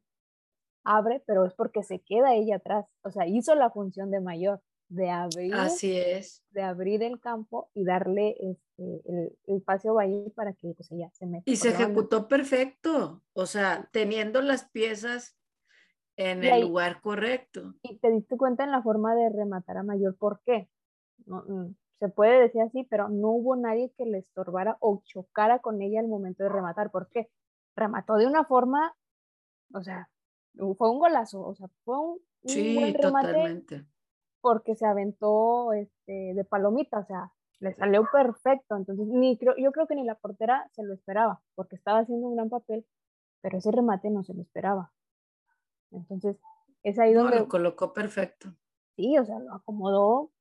[0.84, 2.86] abre, pero es porque se queda ella atrás.
[3.04, 6.44] O sea, hizo la función de mayor, de abrir, Así es.
[6.52, 11.10] De abrir el campo y darle este, el, el paseo ahí para que pues, ella
[11.14, 11.44] se meta.
[11.46, 13.22] Y se ejecutó perfecto.
[13.34, 15.38] O sea, teniendo las piezas
[16.16, 17.74] en el lugar correcto.
[17.82, 20.70] Y te diste cuenta en la forma de rematar a mayor, ¿por qué?
[21.26, 25.60] No, mm, se puede decir así, pero no hubo nadie que le estorbara o chocara
[25.60, 26.92] con ella al momento de rematar.
[26.92, 27.30] ¿Por qué?
[27.76, 28.96] Remató de una forma,
[29.74, 30.10] o sea,
[30.78, 32.20] fue un golazo, o sea, fue un,
[32.76, 33.86] buen remate totalmente.
[34.42, 38.76] porque se aventó este, de palomita, o sea, le salió perfecto.
[38.76, 42.28] Entonces, ni creo, yo creo que ni la portera se lo esperaba, porque estaba haciendo
[42.28, 42.86] un gran papel,
[43.42, 44.92] pero ese remate no se lo esperaba.
[45.92, 46.38] Entonces,
[46.84, 47.40] es ahí donde...
[47.40, 48.54] lo colocó perfecto.
[48.96, 50.32] Sí, o sea, lo acomodó,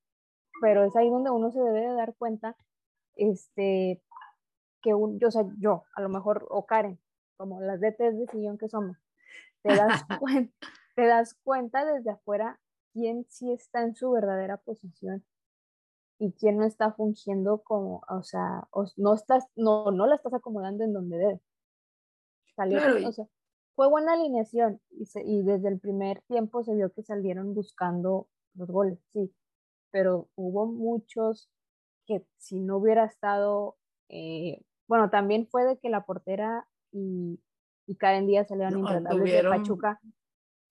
[0.60, 2.56] pero es ahí donde uno se debe de dar cuenta,
[3.14, 4.02] este,
[4.82, 6.98] que un, yo, o sea, yo, a lo mejor, o Karen,
[7.36, 8.96] como las DTs de sillón que somos,
[9.62, 10.54] te das, cuenta,
[10.94, 12.60] te das cuenta desde afuera
[12.92, 15.24] quién sí está en su verdadera posición
[16.18, 20.84] y quién no está fungiendo como, o sea, no estás, no, no la estás acomodando
[20.84, 21.40] en donde debe.
[22.54, 23.26] claro, o sea,
[23.74, 28.68] fue buena alineación y, y desde el primer tiempo se vio que salieron buscando los
[28.68, 29.34] goles, sí,
[29.90, 31.48] pero hubo muchos
[32.06, 33.76] que si no hubiera estado,
[34.08, 37.40] eh, bueno, también fue de que la portera y,
[37.92, 40.00] y Karen Díaz salieron no, de Pachuca,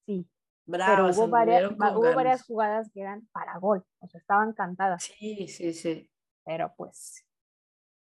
[0.07, 0.27] sí,
[0.65, 5.03] pero hubo varias, hubo varias jugadas que eran para gol, o sea, estaban cantadas.
[5.03, 6.10] Sí, sí, sí.
[6.43, 7.23] Pero pues,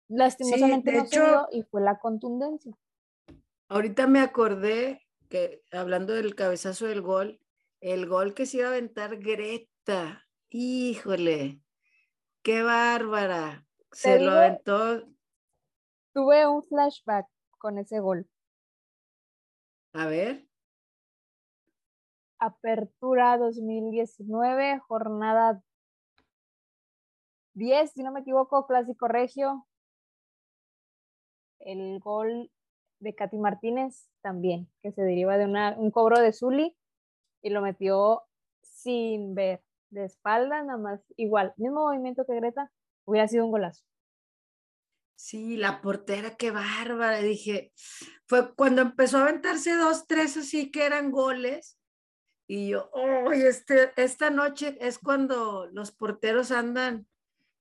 [0.08, 2.76] lastimosamente no dio y fue la contundencia.
[3.68, 7.40] Ahorita me acordé que hablando del cabezazo del gol,
[7.80, 11.62] el gol que se iba a aventar Greta, híjole,
[12.42, 15.08] qué bárbara, se lo aventó.
[16.12, 17.26] Tuve un flashback
[17.58, 18.28] con ese gol.
[19.98, 20.46] A ver.
[22.38, 25.62] Apertura 2019, jornada
[27.54, 29.66] 10, si no me equivoco, Clásico Regio.
[31.60, 32.50] El gol
[33.00, 36.76] de Katy Martínez también, que se deriva de una, un cobro de Zully
[37.40, 38.24] y lo metió
[38.60, 42.70] sin ver, de espalda, nada más, igual, mismo movimiento que Greta,
[43.06, 43.82] hubiera sido un golazo.
[45.16, 47.72] Sí, la portera, qué bárbara, dije,
[48.26, 51.78] fue cuando empezó a aventarse dos, tres así que eran goles,
[52.46, 57.06] y yo, oh, este, esta noche es cuando los porteros andan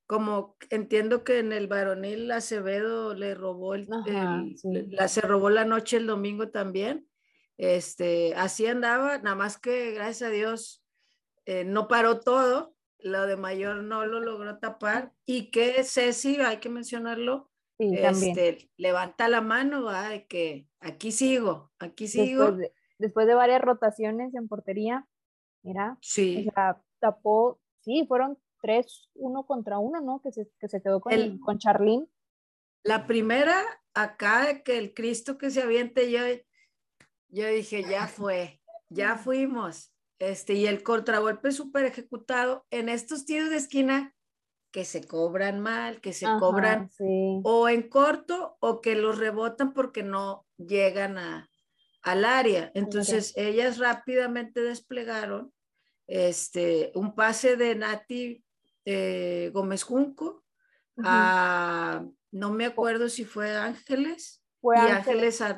[0.07, 5.97] como entiendo que en el varonil Acevedo le robó el, la, se robó la noche
[5.97, 7.07] el domingo también.
[7.57, 10.83] Este, así andaba, nada más que gracias a Dios
[11.45, 12.74] eh, no paró todo,
[13.05, 19.27] lo de mayor no lo logró tapar y que Ceci, hay que mencionarlo, este, levanta
[19.27, 22.45] la mano, ay, que aquí sigo, aquí sigo.
[22.45, 25.07] Después de, después de varias rotaciones en portería,
[25.61, 26.49] mira, sí.
[26.97, 30.19] tapó, sí, fueron tres, uno contra uno, ¿no?
[30.23, 32.07] Que se, que se quedó con, el, con Charlene.
[32.81, 33.61] La primera,
[33.93, 36.21] acá de que el Cristo que se aviente, yo,
[37.27, 39.94] yo dije, ya fue, ya fuimos.
[40.19, 44.13] Este, y el contragolpe súper ejecutado en estos tiros de esquina
[44.71, 50.03] que se cobran mal, que se cobran o en corto o que los rebotan porque
[50.03, 51.49] no llegan a,
[52.01, 52.71] al área.
[52.75, 55.53] Entonces ellas rápidamente desplegaron
[56.07, 58.43] este, un pase de Nati
[58.85, 60.43] eh, Gómez Junco
[61.03, 64.43] a, no me acuerdo si fue Ángeles.
[64.61, 65.57] Fue Ángeles, fue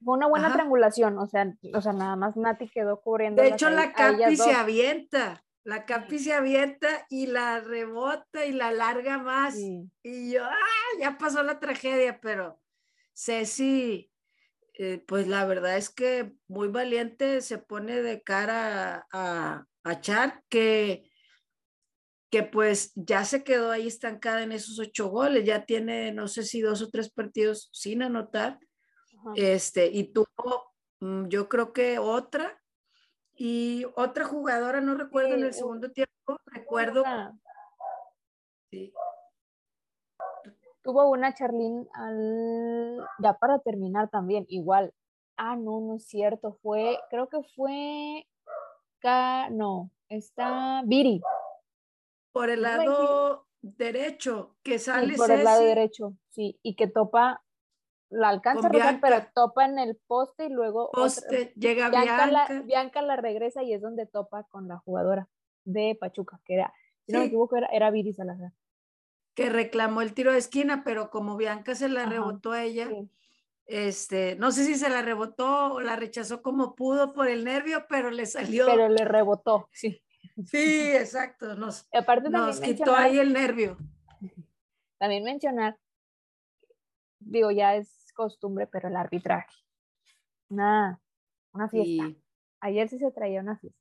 [0.00, 3.42] una buena triangulación, o sea, o sea, nada más Nati quedó cubriendo.
[3.42, 8.70] De hecho, la Capi se avienta, la Capi se avienta y la rebota y la
[8.70, 9.56] larga más.
[9.56, 10.98] Y yo, ¡ah!
[11.00, 12.60] Ya pasó la tragedia, pero
[13.14, 14.12] Ceci,
[14.74, 20.44] eh, pues la verdad es que muy valiente se pone de cara a, a Char,
[20.48, 21.10] que,
[22.30, 26.42] que pues ya se quedó ahí estancada en esos ocho goles, ya tiene, no sé
[26.42, 28.58] si dos o tres partidos sin anotar
[29.34, 32.62] este, y tuvo, mm, yo creo que otra,
[33.34, 37.04] y otra jugadora, no recuerdo en el segundo tiempo, recuerdo.
[40.82, 44.94] Tuvo una Charlín al, ya para terminar también, igual.
[45.36, 48.26] Ah, no, no es cierto, fue, creo que fue,
[49.50, 51.20] no, está Viri.
[52.32, 55.16] Por el lado derecho, que sale.
[55.16, 57.42] por el lado derecho, sí, y que topa
[58.10, 63.02] la alcanza a pero topa en el poste y luego poste, llega Bianca, La, Bianca
[63.02, 65.28] la regresa y es donde topa con la jugadora
[65.64, 66.72] de Pachuca, que era,
[67.04, 68.52] si no me equivoco, era, era Viri Salazar.
[69.34, 72.88] Que reclamó el tiro de esquina, pero como Bianca se la rebotó a ella,
[73.66, 77.86] este, no sé si se la rebotó o la rechazó como pudo por el nervio,
[77.88, 78.66] pero le salió.
[78.66, 80.00] Pero le rebotó, sí.
[80.46, 83.76] Sí, exacto, nos, Aparte nos quitó ahí el nervio.
[84.98, 85.78] También mencionar
[87.20, 89.54] digo, ya es costumbre, pero el arbitraje.
[90.48, 91.00] Una,
[91.52, 92.04] una fiesta.
[92.60, 93.80] Ayer sí se traía una fiesta.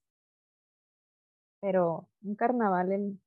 [1.61, 3.21] Pero un carnaval, en,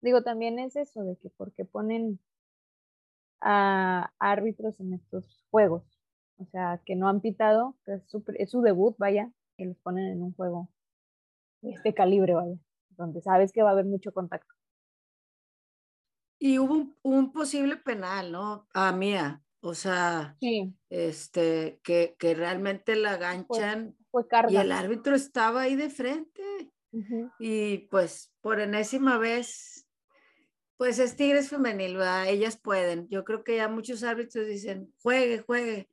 [0.00, 2.18] digo, también es eso de que porque ponen
[3.40, 5.84] a árbitros en estos juegos.
[6.38, 10.06] O sea, que no han pitado, es su, es su debut, vaya, que los ponen
[10.06, 10.68] en un juego
[11.62, 12.56] de este calibre, vaya,
[12.90, 14.57] donde sabes que va a haber mucho contacto.
[16.38, 18.68] Y hubo un, posible penal, ¿no?
[18.72, 19.42] A Mía.
[19.60, 20.36] O sea,
[20.88, 23.96] este, que, que, realmente la ganchan
[24.48, 26.72] y el árbitro estaba ahí de frente.
[27.38, 29.86] Y pues por enésima vez,
[30.76, 32.28] pues es Tigres femenil, ¿verdad?
[32.28, 33.08] Ellas pueden.
[33.08, 35.90] Yo creo que ya muchos árbitros dicen, juegue, juegue.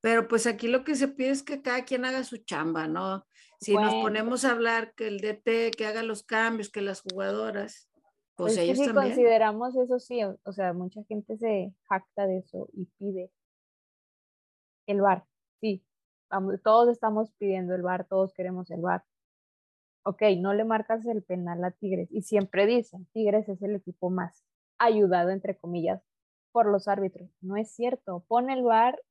[0.00, 3.26] Pero pues aquí lo que se pide es que cada quien haga su chamba, ¿no?
[3.60, 7.90] Si nos ponemos a hablar que el DT, que haga los cambios, que las jugadoras,
[8.38, 12.84] pues, pues si consideramos eso, sí, o, sea, mucha gente se jacta de eso y
[12.96, 13.32] pide
[14.86, 15.26] el bar,
[15.60, 15.84] sí,
[16.62, 19.04] todos estamos pidiendo el bar, todos queremos el bar.
[20.04, 24.08] Ok, no le marcas el penal a Tigres y siempre dicen, Tigres es el equipo
[24.08, 24.44] más
[24.78, 26.00] ayudado, entre comillas,
[26.52, 27.28] por los árbitros.
[27.40, 29.02] No es cierto, pone el bar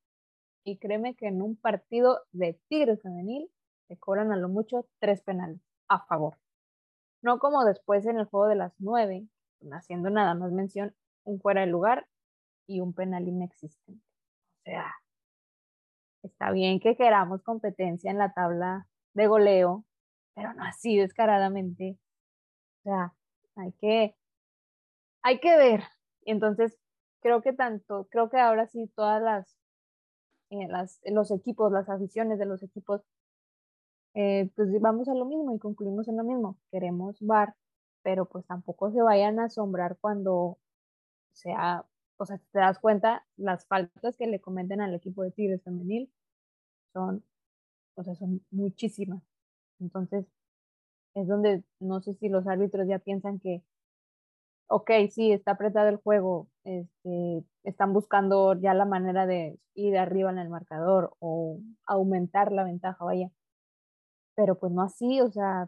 [0.63, 3.51] y créeme que en un partido de Tigres femenil
[3.89, 5.59] se cobran a lo mucho tres penales
[5.89, 6.37] a favor.
[7.21, 9.27] No como después en el juego de las nueve,
[9.71, 12.07] haciendo nada más mención, un fuera de lugar
[12.67, 14.03] y un penal inexistente.
[14.59, 14.93] O sea,
[16.23, 19.85] está bien que queramos competencia en la tabla de goleo,
[20.35, 21.97] pero no así descaradamente.
[22.81, 23.13] O sea,
[23.55, 24.15] hay que,
[25.23, 25.83] hay que ver.
[26.23, 26.77] Entonces,
[27.21, 29.57] creo que tanto, creo que ahora sí todas las,
[30.49, 33.01] eh, las los equipos, las aficiones de los equipos
[34.17, 36.57] eh, pues vamos a lo mismo y concluimos en lo mismo.
[36.71, 37.55] Queremos bar,
[38.01, 40.57] pero pues tampoco se vayan a asombrar cuando
[41.33, 41.85] sea,
[42.17, 46.11] o sea, te das cuenta, las faltas que le cometen al equipo de Tigres femenil
[46.93, 47.23] son,
[47.95, 49.21] o sea, son muchísimas.
[49.79, 50.25] Entonces,
[51.15, 53.63] es donde no sé si los árbitros ya piensan que,
[54.67, 60.31] ok, sí, está apretado el juego, este, están buscando ya la manera de ir arriba
[60.31, 63.31] en el marcador o aumentar la ventaja, vaya
[64.37, 65.67] pero pues no así, o sea,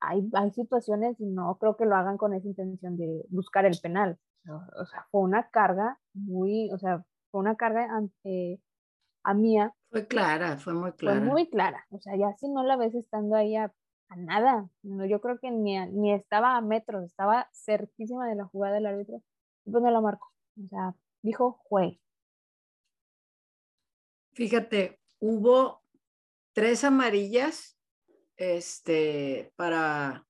[0.00, 3.78] hay, hay situaciones y no creo que lo hagan con esa intención de buscar el
[3.80, 4.18] penal.
[4.48, 8.60] O sea, fue una carga muy, o sea, fue una carga ante
[9.22, 9.74] a Mía.
[9.90, 11.20] Fue clara, fue muy clara.
[11.20, 13.72] Fue muy clara, o sea, ya si no la ves estando ahí a,
[14.16, 18.74] nada, no, yo creo que ni, ni estaba a metros, estaba cerquísima de la jugada
[18.74, 19.22] del árbitro,
[19.64, 20.32] y pues no la marcó,
[20.64, 21.96] o sea, dijo juez.
[24.32, 25.82] Fíjate, hubo
[26.54, 27.79] tres amarillas
[28.40, 30.26] este, para,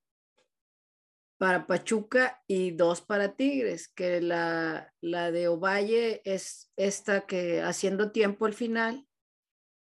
[1.38, 8.11] para Pachuca y dos para Tigres, que la, la de Ovalle es esta que haciendo
[8.11, 9.06] tiempo al final,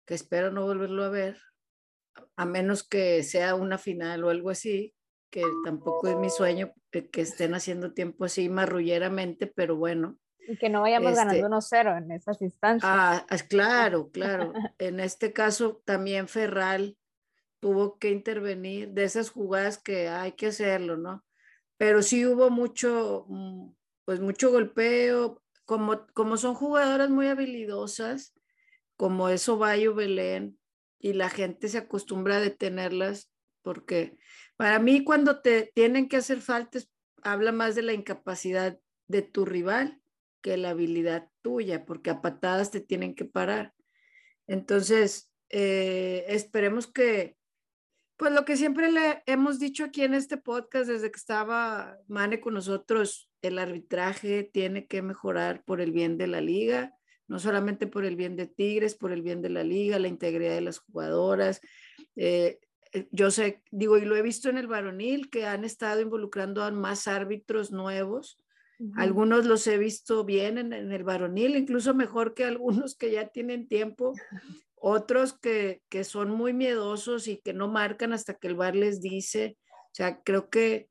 [0.07, 1.41] que espero no volverlo a ver,
[2.37, 4.95] a menos que sea una final o algo así,
[5.29, 10.17] que tampoco es mi sueño que, estén haciendo tiempo así marrulleramente, pero bueno.
[10.47, 12.89] Y que no vayamos este ganando unos cero en esas instancias.
[12.89, 14.53] Ah, claro, claro.
[14.79, 16.97] en este caso también Ferral
[17.65, 21.25] tuvo que intervenir de esas jugadas que hay que hacerlo, ¿no?
[21.79, 23.73] Pero sí hubo mucho, mm,
[24.05, 28.35] pues mucho golpeo, como, como son jugadoras muy habilidosas,
[28.99, 30.59] como es Ovayo Belén,
[30.99, 34.19] y la gente se acostumbra a detenerlas, porque
[34.59, 36.91] para mí cuando te tienen que hacer faltas,
[37.23, 40.03] habla más de la incapacidad de tu rival
[40.43, 43.73] que la habilidad tuya, porque a patadas te tienen que parar.
[44.47, 47.39] Entonces, eh, esperemos que,
[48.17, 52.41] pues lo que siempre le hemos dicho aquí en este podcast desde que estaba Mane
[52.41, 56.95] con nosotros, el arbitraje tiene que mejorar por el bien de la liga,
[57.27, 60.55] no solamente por el bien de Tigres, por el bien de la liga, la integridad
[60.55, 61.61] de las jugadoras.
[62.15, 62.61] Eh,
[62.93, 66.63] eh, yo sé, digo, y lo he visto en el varonil, que han estado involucrando
[66.63, 68.39] a más árbitros nuevos.
[68.97, 73.29] Algunos los he visto bien en, en, el varonil, incluso mejor que algunos que ya
[73.29, 74.15] tienen tiempo
[74.87, 79.01] otros que, que, son muy miedosos y que no marcan hasta que el bar les
[79.01, 79.57] dice.
[79.71, 80.91] O sea, creo que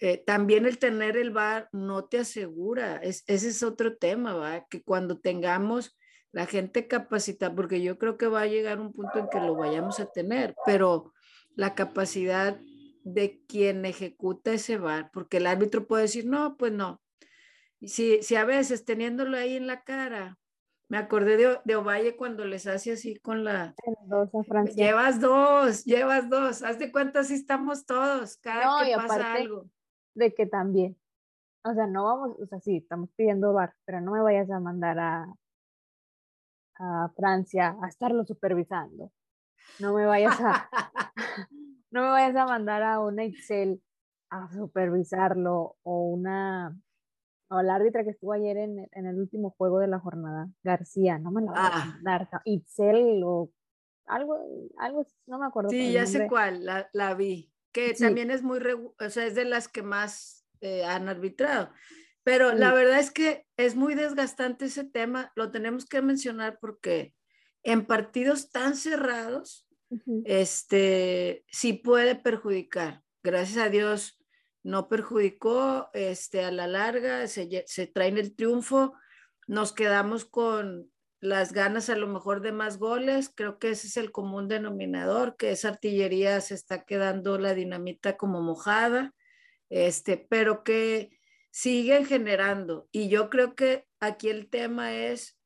[0.00, 4.64] eh, también el tener el bar no te asegura, es, ese es otro tema, ¿va?
[4.70, 5.98] que cuando tengamos
[6.32, 9.56] la gente capacita, porque yo creo que va a llegar un punto en que lo
[9.56, 11.12] vayamos a tener, pero
[11.54, 12.58] la capacidad
[13.04, 17.02] de quien ejecuta ese bar, porque el árbitro puede decir, no, pues no.
[17.82, 20.37] Si, si a veces teniéndolo ahí en la cara,
[20.88, 23.74] me acordé de, de, Ovalle cuando les hace así con la...
[24.06, 24.30] Dos
[24.74, 26.62] Llevas dos, llevas dos.
[26.62, 29.66] Haz de cuenta si estamos todos, cada que pasa algo.
[30.14, 30.96] De que también,
[31.62, 34.60] o sea, no vamos, o sea, sí, estamos pidiendo bar, pero no me vayas a
[34.60, 35.26] mandar a,
[36.76, 39.12] a Francia a estarlo supervisando.
[39.78, 40.70] No me vayas a,
[41.90, 43.82] no me vayas a mandar a una Excel
[44.30, 46.74] a supervisarlo o una
[47.50, 51.18] o la árbitra que estuvo ayer en, en, el último juego de la jornada, García,
[51.18, 51.98] no me la voy a ah.
[52.02, 53.50] dar, Itzel o
[54.06, 54.38] algo,
[54.78, 55.70] algo, no me acuerdo.
[55.70, 59.44] Sí, ya sé cuál, la, la vi, que también es muy, o sea, es de
[59.44, 61.70] las que más eh, han arbitrado.
[62.24, 67.14] Pero la verdad es que es muy desgastante ese tema, lo tenemos que mencionar porque
[67.62, 69.66] en partidos tan cerrados,
[70.24, 73.02] este, sí puede perjudicar.
[73.22, 74.17] Gracias a Dios,
[74.68, 78.92] no perjudicó, este, a la larga se, se traen el triunfo,
[79.46, 80.90] nos quedamos con
[81.20, 85.36] las ganas a lo mejor de más goles, creo que ese es el común denominador,
[85.36, 89.14] que esa artillería se está quedando la dinamita como mojada,
[89.70, 91.18] este, pero que
[91.50, 92.88] siguen generando.
[92.92, 95.38] Y yo creo que aquí el tema es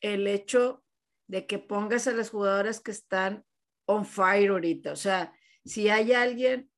[0.00, 0.82] el hecho
[1.28, 3.44] de que pongas a las jugadoras que están
[3.86, 4.92] on fire ahorita.
[4.92, 5.32] O sea,
[5.64, 6.69] si hay alguien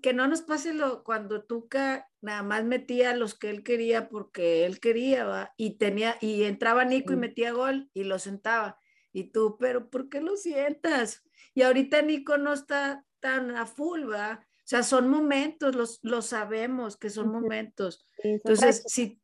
[0.00, 4.64] que no nos pase lo cuando Tuca nada más metía los que él quería porque
[4.64, 5.54] él quería, ¿va?
[5.56, 8.78] y tenía, y entraba Nico y metía gol y lo sentaba.
[9.12, 11.22] Y tú, pero ¿por qué lo sientas?
[11.54, 14.40] Y ahorita Nico no está tan a full, ¿va?
[14.40, 18.06] O sea, son momentos, los, lo sabemos que son momentos.
[18.18, 19.20] Entonces, sí,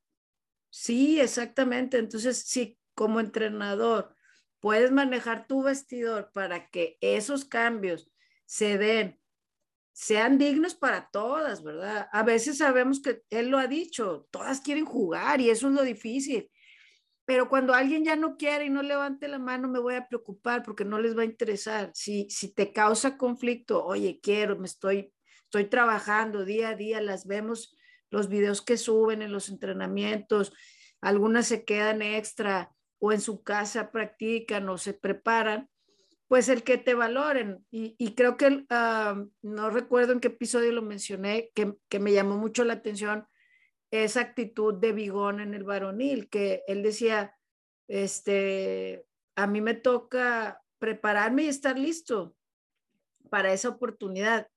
[0.69, 1.97] sí, exactamente.
[1.97, 4.15] Entonces, si como entrenador
[4.61, 8.11] puedes manejar tu vestidor para que esos cambios
[8.45, 9.21] se den
[9.99, 12.09] sean dignos para todas, ¿verdad?
[12.13, 15.83] A veces sabemos que él lo ha dicho, todas quieren jugar y eso es lo
[15.83, 16.49] difícil.
[17.25, 20.63] Pero cuando alguien ya no quiere y no levante la mano, me voy a preocupar
[20.63, 21.91] porque no les va a interesar.
[21.95, 27.27] Si, si te causa conflicto, oye, quiero, me estoy, estoy trabajando día a día, las
[27.27, 27.77] vemos,
[28.09, 30.53] los videos que suben en los entrenamientos,
[31.01, 35.69] algunas se quedan extra o en su casa practican o se preparan
[36.29, 37.67] pues el que te valoren.
[37.71, 42.65] Y, creo que, ah, no recuerdo en qué episodio lo mencioné, que, me llamó mucho
[42.65, 43.27] la atención
[43.91, 47.35] esa actitud de Bigón en el varonil, que él decía,
[47.89, 52.37] este, a mí me toca prepararme y estar listo
[53.31, 54.49] para esa oportunidad.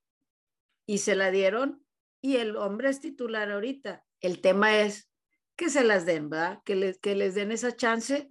[0.86, 1.86] Y se la dieron
[2.19, 4.03] y el hombre es titular ahorita.
[4.19, 5.09] El tema es
[5.55, 6.61] que se las den, ¿verdad?
[6.65, 8.28] Que les, que les den esa chance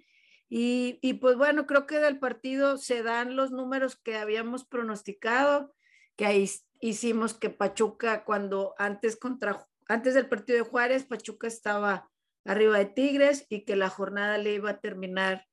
[0.53, 5.72] y, pues bueno, creo que del partido se dan los números que habíamos pronosticado,
[6.16, 12.11] que ahí hicimos que Pachuca cuando antes contra antes del partido de Juárez, Pachuca estaba
[12.44, 15.46] arriba de Tigres y que la jornada le iba a terminar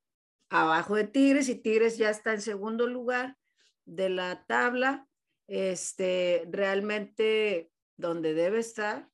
[0.49, 3.35] abajo de Tigres y Tigres ya está en segundo lugar
[3.85, 5.07] de la tabla,
[5.47, 9.09] este, realmente donde debe estar.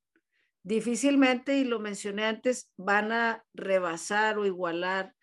[0.61, 5.13] Difícilmente, y lo mencioné antes, van a rebasar o igualar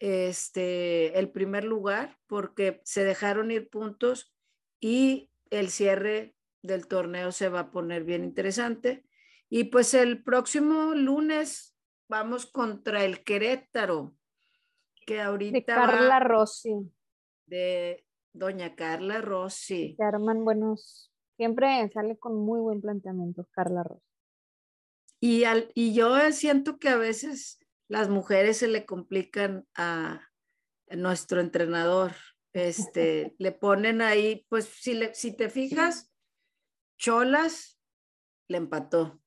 [0.00, 4.34] este, el primer lugar porque se dejaron ir puntos
[4.80, 9.04] y el cierre del torneo se va a poner bien interesante.
[9.48, 11.76] Y pues el próximo lunes
[12.08, 14.14] vamos contra el Querétaro,
[15.06, 15.56] que ahorita...
[15.56, 16.74] De Carla Rossi.
[17.46, 19.94] De doña Carla Rossi.
[19.96, 24.04] Se arman buenos, siempre sale con muy buen planteamiento Carla Rossi.
[25.20, 30.22] Y, al, y yo siento que a veces las mujeres se le complican a,
[30.90, 32.12] nuestro entrenador.
[32.54, 36.10] Este, le ponen ahí, pues si, le, si te fijas,
[36.96, 37.78] Cholas
[38.48, 39.20] le empató.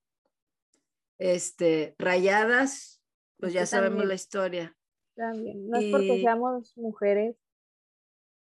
[1.20, 3.04] Este, Rayadas,
[3.38, 4.76] pues ya sabemos la historia.
[5.16, 5.70] También.
[5.70, 7.36] No es porque seamos mujeres,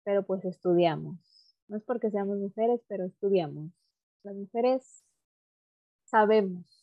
[0.04, 1.18] pero pues estudiamos.
[1.68, 3.72] No es porque seamos mujeres, pero estudiamos.
[4.24, 5.04] Las mujeres
[6.06, 6.81] sabemos.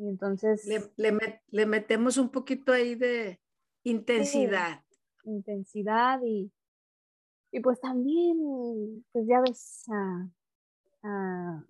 [0.00, 0.66] Y entonces...
[0.96, 3.38] Le, metemos un poquito ahí de
[3.84, 4.82] intensidad.
[5.24, 6.50] intensidad y,
[7.52, 9.84] y pues también, pues ya ves,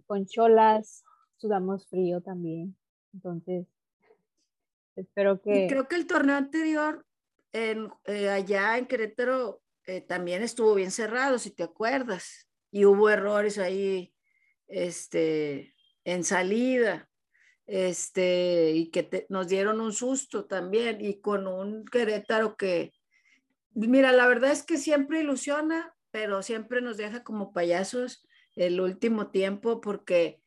[0.06, 1.02] con cholas
[1.38, 2.76] sudamos frío también.
[3.12, 3.66] Entonces,
[4.94, 5.64] espero que...
[5.64, 7.04] Y creo que el torneo anterior,
[7.52, 12.48] en, eh, allá en Querétaro, eh, también estuvo bien cerrado, si te acuerdas.
[12.70, 14.14] Y hubo errores ahí
[14.68, 15.74] este,
[16.04, 17.09] en salida.
[17.72, 22.92] Este, y que nos dieron un susto también, y con un Querétaro que,
[23.74, 29.30] mira, la verdad es que siempre ilusiona, pero siempre nos deja como payasos el último
[29.30, 30.42] tiempo porque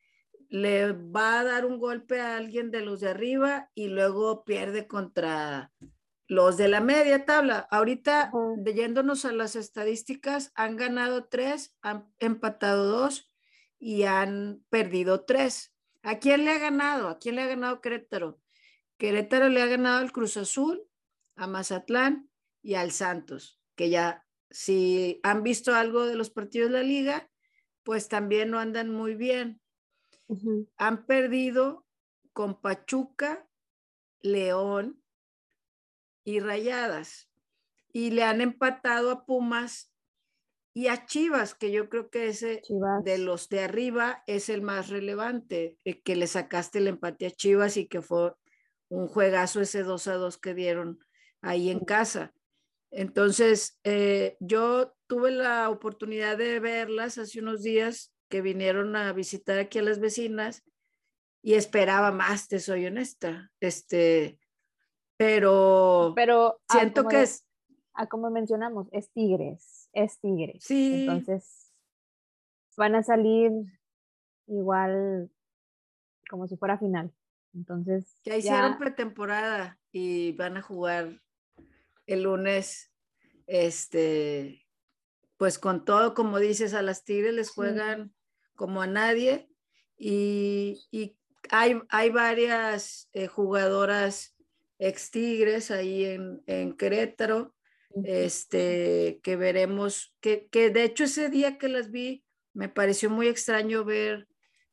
[0.49, 4.85] le va a dar un golpe a alguien de los de arriba y luego pierde
[4.85, 5.71] contra
[6.27, 7.67] los de la media tabla.
[7.71, 8.31] Ahorita,
[8.63, 13.33] leyéndonos a las estadísticas, han ganado tres, han empatado dos
[13.79, 15.72] y han perdido tres.
[16.03, 17.07] ¿A quién le ha ganado?
[17.07, 18.39] ¿A quién le ha ganado Querétaro?
[18.97, 20.83] Querétaro le ha ganado al Cruz Azul,
[21.35, 22.29] a Mazatlán
[22.61, 27.31] y al Santos, que ya si han visto algo de los partidos de la liga,
[27.83, 29.61] pues también no andan muy bien.
[30.77, 31.85] Han perdido
[32.33, 33.47] con Pachuca,
[34.21, 35.01] León
[36.23, 37.29] y Rayadas.
[37.91, 39.92] Y le han empatado a Pumas
[40.73, 42.61] y a Chivas, que yo creo que ese
[43.03, 47.31] de los de arriba es el más relevante, eh, que le sacaste el empate a
[47.31, 48.33] Chivas y que fue
[48.89, 50.99] un juegazo ese 2 a 2 que dieron
[51.41, 52.33] ahí en casa.
[52.89, 59.59] Entonces, eh, yo tuve la oportunidad de verlas hace unos días que vinieron a visitar
[59.59, 60.63] aquí a las vecinas
[61.43, 63.51] y esperaba más, te soy honesta.
[63.59, 64.39] Este,
[65.17, 67.45] pero, pero siento que es...
[67.93, 70.63] A como mencionamos, es Tigres, es Tigres.
[70.63, 71.05] Sí.
[71.07, 71.71] Entonces,
[72.75, 73.51] van a salir
[74.47, 75.31] igual
[76.29, 77.13] como si fuera final.
[77.53, 78.17] Entonces.
[78.23, 81.21] Ya hicieron pretemporada y van a jugar
[82.07, 82.91] el lunes,
[83.47, 84.65] este,
[85.37, 88.13] pues con todo, como dices, a las Tigres les juegan
[88.55, 89.49] como a nadie
[89.97, 90.81] y,
[91.49, 94.35] hay, hay, varias eh, jugadoras
[94.79, 97.53] ex Tigres ahí en, en Querétaro,
[98.03, 102.23] este, que veremos, que, que, de hecho ese día que las vi,
[102.53, 104.27] me pareció muy extraño ver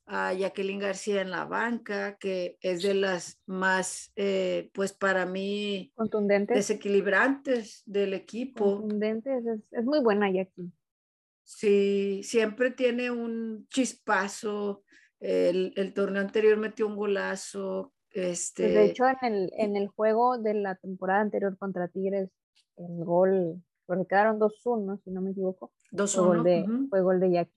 [0.07, 5.93] a Jacqueline García en la banca, que es de las más, eh, pues para mí,
[5.95, 8.81] contundentes, desequilibrantes del equipo.
[8.81, 10.73] Contundentes, es, es muy buena Jacqueline.
[11.45, 14.85] Sí, siempre tiene un chispazo.
[15.21, 17.93] El, torneo anterior metió un golazo.
[18.11, 18.69] Este...
[18.69, 22.31] de hecho, en el, en el juego de la temporada anterior contra Tigres,
[22.81, 25.73] el gol, porque quedaron 2-1, si no me equivoco.
[25.93, 26.09] 2-1.
[26.13, 27.55] Fue, gol de, fue gol de Jackie.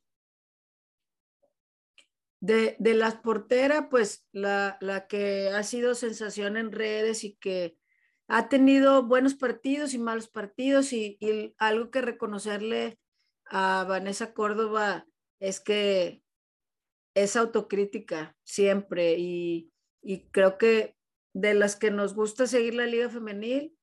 [2.39, 7.77] De, de las porteras, pues la, la que ha sido sensación en redes y que
[8.27, 12.99] ha tenido buenos partidos y malos partidos y, y algo que reconocerle
[13.45, 15.05] a Vanessa Córdoba
[15.39, 16.23] es que
[17.13, 19.69] es autocrítica siempre y,
[20.31, 20.95] creo que
[21.33, 23.77] de las que nos gusta seguir la liga femenil,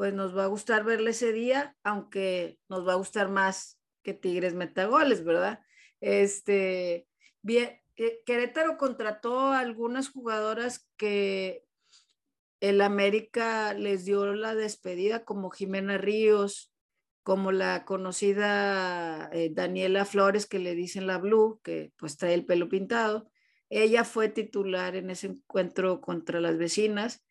[0.00, 4.14] pues nos va a gustar verle ese día, aunque nos va a gustar más que
[4.14, 5.60] Tigres Metagoles, ¿verdad?
[6.00, 7.06] Este,
[7.42, 7.82] bien,
[8.24, 11.66] Querétaro contrató a algunas jugadoras que
[12.60, 16.72] el América les dio la despedida, como Jimena Ríos,
[17.22, 22.46] como la conocida eh, Daniela Flores, que le dicen la Blue, que pues trae el
[22.46, 23.30] pelo pintado.
[23.68, 27.22] Ella fue titular en ese encuentro contra las vecinas.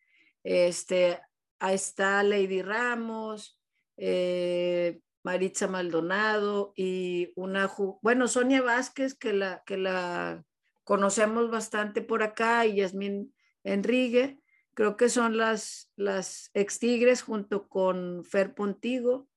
[0.44, 1.18] Este,
[1.60, 3.60] ahí está Lady Ramos,
[3.96, 7.70] eh, Maritza Maldonado y una,
[8.02, 10.44] bueno, Sonia Vázquez, que la, que la
[10.84, 13.32] conocemos bastante por acá, y Yasmín
[13.62, 14.40] Enrique.
[14.74, 19.28] Creo que son las, las ex Tigres junto con Fer Pontigo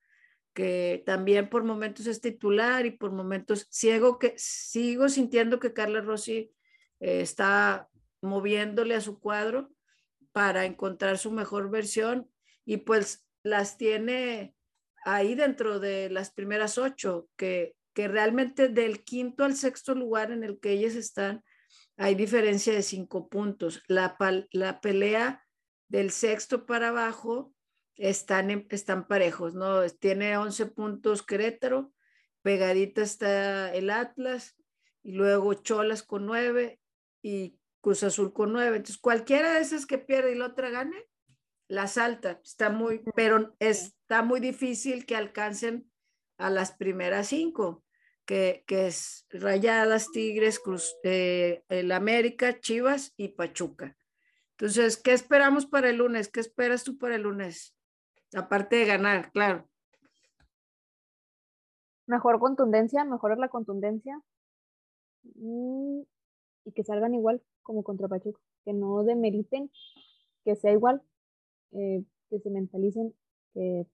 [0.54, 6.02] que también por momentos es titular y por momentos ciego que sigo sintiendo que Carla
[6.02, 6.52] Rossi
[7.00, 7.90] eh, está
[8.22, 9.72] moviéndole a su cuadro
[10.34, 12.30] para encontrar su mejor versión
[12.66, 14.56] y pues las tiene
[15.06, 20.44] ahí dentro de las primeras ocho, que, que realmente del quinto al sexto lugar en
[20.44, 21.44] el que ellas están,
[21.98, 23.84] hay diferencia de cinco puntos.
[23.88, 24.18] La,
[24.52, 25.44] la pelea
[25.88, 27.54] del sexto para abajo
[27.96, 29.88] están, están parejos, ¿no?
[29.90, 31.94] Tiene 11 puntos Querétaro,
[32.42, 34.56] pegadita está el Atlas,
[35.04, 36.80] y luego Cholas con nueve
[37.22, 38.78] y Cruz Azul con nueve.
[38.78, 41.06] Entonces, cualquiera de esas que pierde y la otra gane,
[41.68, 42.40] la salta.
[42.42, 45.92] Está muy, pero está muy difícil que alcancen
[46.38, 47.84] a las primeras cinco,
[48.26, 53.98] que, que es Rayadas, Tigres, Cruz, eh, el América, Chivas y Pachuca.
[54.52, 56.30] Entonces, ¿qué esperamos para el lunes?
[56.30, 57.76] ¿Qué esperas tú para el lunes?
[58.34, 59.68] Aparte de ganar, claro.
[62.08, 64.22] Mejor contundencia, mejorar la contundencia
[65.24, 66.02] mm,
[66.64, 69.72] y que salgan igual como contra Pachuca, que no demeriten,
[70.44, 71.02] que sea igual,
[71.72, 73.14] eh, que se mentalicen,
[73.54, 73.88] que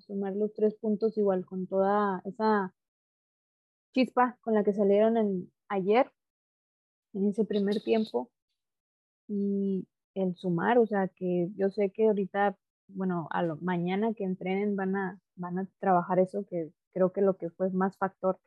[0.00, 2.72] sumar los tres puntos igual con toda esa
[3.92, 6.10] chispa con la que salieron en, ayer,
[7.14, 8.30] en ese primer tiempo,
[9.28, 12.56] y el sumar, o sea, que yo sé que ahorita,
[12.88, 17.36] bueno, a mañana que entrenen van a, van a trabajar eso, que creo que lo
[17.36, 18.38] que fue más factor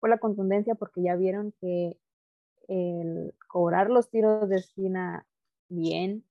[0.00, 1.98] fue la contundencia, porque ya vieron que
[2.68, 5.26] el cobrar los tiros de esquina
[5.68, 6.24] bien,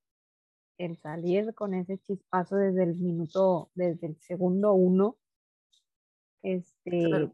[0.78, 5.16] el salir con ese chispazo desde el minuto, desde el segundo uno,
[6.42, 7.30] este,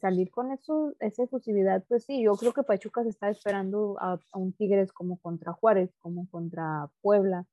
[0.00, 4.18] salir con eso, esa efusividad, pues sí, yo creo que Pachuca se está esperando a,
[4.34, 7.46] un Tigres como contra Juárez, como contra Puebla.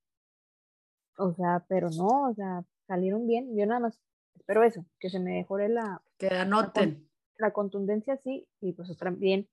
[1.17, 3.55] O sea, pero no, o sea, salieron bien.
[3.55, 3.99] Yo nada más
[4.35, 6.01] espero eso, que se me mejore la.
[6.17, 7.09] Que anoten.
[7.37, 9.47] La, contundencia, sí, y pues también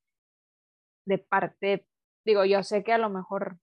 [1.05, 1.87] de parte,
[2.25, 3.59] digo, yo sé que a lo mejor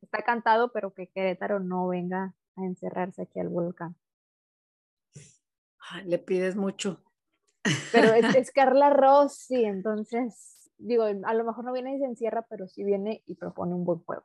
[0.00, 3.96] está cantado, pero que Querétaro no venga a encerrarse aquí al volcán.
[6.04, 7.02] le pides mucho.
[7.92, 12.68] Pero es, Carla Rossi, entonces, digo, a lo mejor no viene y se encierra, pero
[12.68, 14.24] sí viene y propone un buen juego.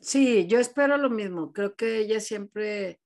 [0.00, 1.52] Sí, yo espero lo mismo.
[1.52, 3.00] Creo que ella siempre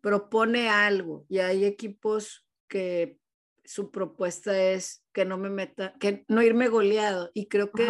[0.00, 3.18] propone algo y hay equipos que
[3.64, 7.30] su propuesta es que no me meta, que no irme goleado.
[7.34, 7.86] Y creo que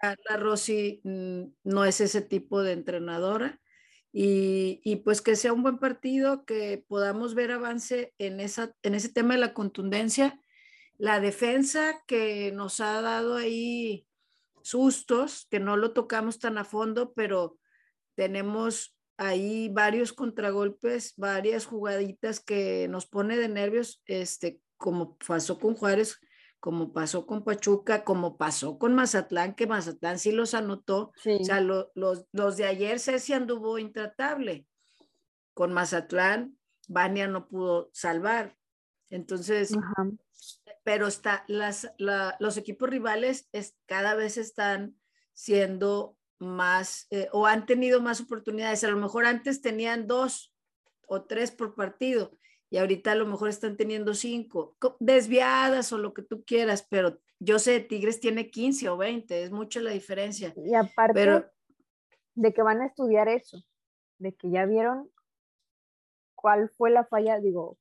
[0.00, 3.60] Carla Rossi mm, no es ese tipo de entrenadora.
[4.12, 8.94] Y, y, pues que sea un buen partido, que podamos ver avance en, esa, en
[8.94, 10.40] ese tema de la contundencia.
[10.96, 14.06] La defensa que nos ha dado ahí
[14.62, 17.58] sustos, que no lo tocamos tan a fondo, pero
[18.14, 25.74] tenemos ahí varios contragolpes, varias jugaditas que nos pone de nervios, este, como pasó con
[25.74, 26.20] Juárez,
[26.60, 31.12] como pasó con Pachuca, como pasó con Mazatlán, que Mazatlán sí los anotó.
[31.24, 34.66] O sea, los, los, de ayer Ceci anduvo intratable.
[35.54, 36.56] Con Mazatlán,
[36.88, 38.56] Vania no pudo salvar.
[39.10, 39.76] Entonces,
[40.82, 44.96] pero está, las, los equipos rivales es, cada vez están
[45.32, 48.84] siendo más eh, o han tenido más oportunidades.
[48.84, 50.54] A lo mejor antes tenían dos
[51.06, 52.37] o tres por partido
[52.70, 57.18] y ahorita a lo mejor están teniendo cinco, desviadas o lo que tú quieras, pero
[57.40, 60.52] yo sé, Tigres tiene 15 o 20, es mucho la diferencia.
[60.56, 61.46] Y aparte
[62.34, 63.62] de que van a estudiar eso,
[64.18, 65.10] de que ya vieron
[66.34, 67.78] cuál fue la falla, digo,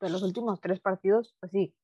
[0.00, 1.74] de los últimos tres partidos, pues sí,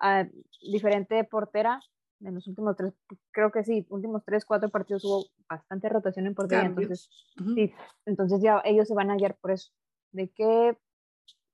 [0.00, 0.28] a
[0.72, 1.80] diferente portera,
[2.20, 2.94] en los últimos tres,
[3.32, 7.10] creo que sí, últimos tres, cuatro partidos hubo bastante rotación en portería, entonces,
[7.54, 7.72] sí,
[8.06, 9.72] entonces ya ellos se van a hallar por eso,
[10.12, 10.78] de que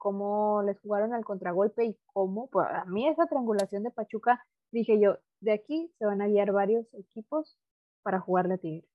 [0.01, 4.43] cómo les jugaron al contragolpe y cómo, pues a mí esa triangulación de Pachuca,
[4.73, 7.59] dije yo, de aquí se van a guiar varios equipos
[8.03, 8.89] para jugar la Tigre.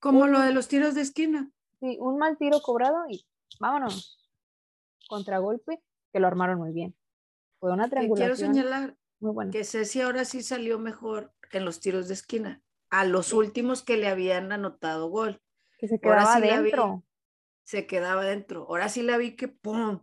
[0.00, 1.48] Como lo de los tiros de esquina.
[1.78, 3.24] Sí, un mal tiro cobrado y
[3.60, 4.18] vámonos.
[5.08, 5.80] Contragolpe,
[6.12, 6.96] que lo armaron muy bien.
[7.60, 8.34] Fue una triangulación.
[8.34, 9.52] quiero señalar muy buena.
[9.52, 13.96] que Ceci ahora sí salió mejor en los tiros de esquina, a los últimos que
[13.96, 15.40] le habían anotado gol.
[15.78, 17.04] Que se quedaba adentro.
[17.62, 18.66] se quedaba dentro.
[18.68, 20.00] Ahora sí la vi que ¡pum!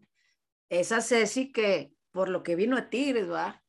[0.80, 3.63] Esa Ceci que por lo que vino a Tigres, ¿va?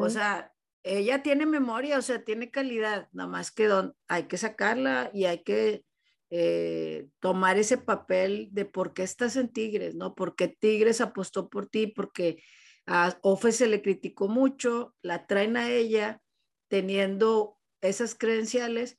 [0.00, 0.52] O sea,
[0.82, 3.68] ella tiene memoria, o sea, tiene calidad, nada más que
[4.08, 5.84] hay que sacarla y hay que
[6.30, 10.14] eh, tomar ese papel de por qué estás en Tigres, ¿no?
[10.14, 12.42] Porque Tigres apostó por ti, porque
[12.86, 16.20] a Ofe se le criticó mucho, la traen a ella
[16.68, 18.96] teniendo esas credenciales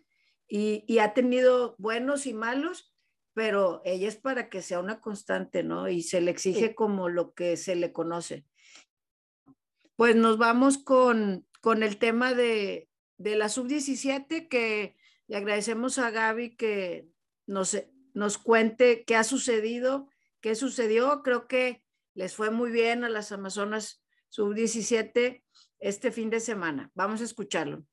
[0.47, 2.93] y, y ha tenido buenos y malos,
[3.37, 5.89] pero ella es para que sea una constante, ¿no?
[5.89, 8.47] Y se le exige como lo que se le conoce.
[9.95, 14.95] Pues nos vamos con, con el tema de, de la sub-17, que
[15.27, 17.09] le agradecemos a Gaby que
[17.45, 17.77] nos,
[18.15, 20.09] nos cuente qué ha sucedido,
[20.41, 21.21] qué sucedió.
[21.21, 21.83] Creo que
[22.15, 25.43] les fue muy bien a las Amazonas sub-17
[25.77, 26.89] este fin de semana.
[26.95, 27.85] Vamos a escucharlo.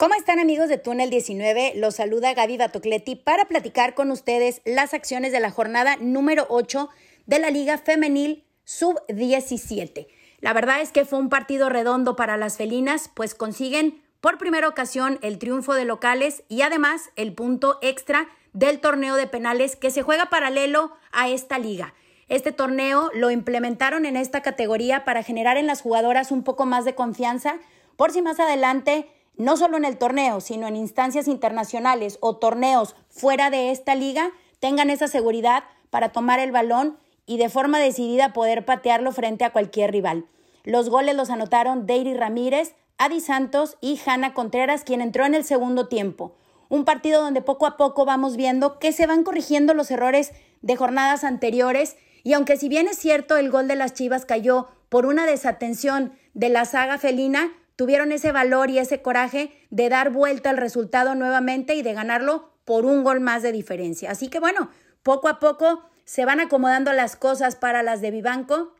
[0.00, 1.74] ¿Cómo están amigos de Túnel 19?
[1.76, 6.88] Los saluda Gaby Batocleti para platicar con ustedes las acciones de la jornada número 8
[7.26, 10.06] de la Liga Femenil Sub-17.
[10.40, 14.68] La verdad es que fue un partido redondo para las felinas, pues consiguen por primera
[14.68, 19.90] ocasión el triunfo de locales y además el punto extra del torneo de penales que
[19.90, 21.92] se juega paralelo a esta liga.
[22.28, 26.86] Este torneo lo implementaron en esta categoría para generar en las jugadoras un poco más
[26.86, 27.58] de confianza,
[27.96, 29.06] por si más adelante
[29.40, 34.30] no solo en el torneo, sino en instancias internacionales o torneos fuera de esta liga,
[34.58, 39.52] tengan esa seguridad para tomar el balón y de forma decidida poder patearlo frente a
[39.52, 40.26] cualquier rival.
[40.64, 45.44] Los goles los anotaron Deiri Ramírez, Adi Santos y Hanna Contreras, quien entró en el
[45.44, 46.34] segundo tiempo.
[46.68, 50.76] Un partido donde poco a poco vamos viendo que se van corrigiendo los errores de
[50.76, 55.06] jornadas anteriores y aunque si bien es cierto el gol de las Chivas cayó por
[55.06, 60.50] una desatención de la saga felina, tuvieron ese valor y ese coraje de dar vuelta
[60.50, 64.10] al resultado nuevamente y de ganarlo por un gol más de diferencia.
[64.10, 64.68] Así que bueno,
[65.02, 68.74] poco a poco se van acomodando las cosas para las de Vivanco.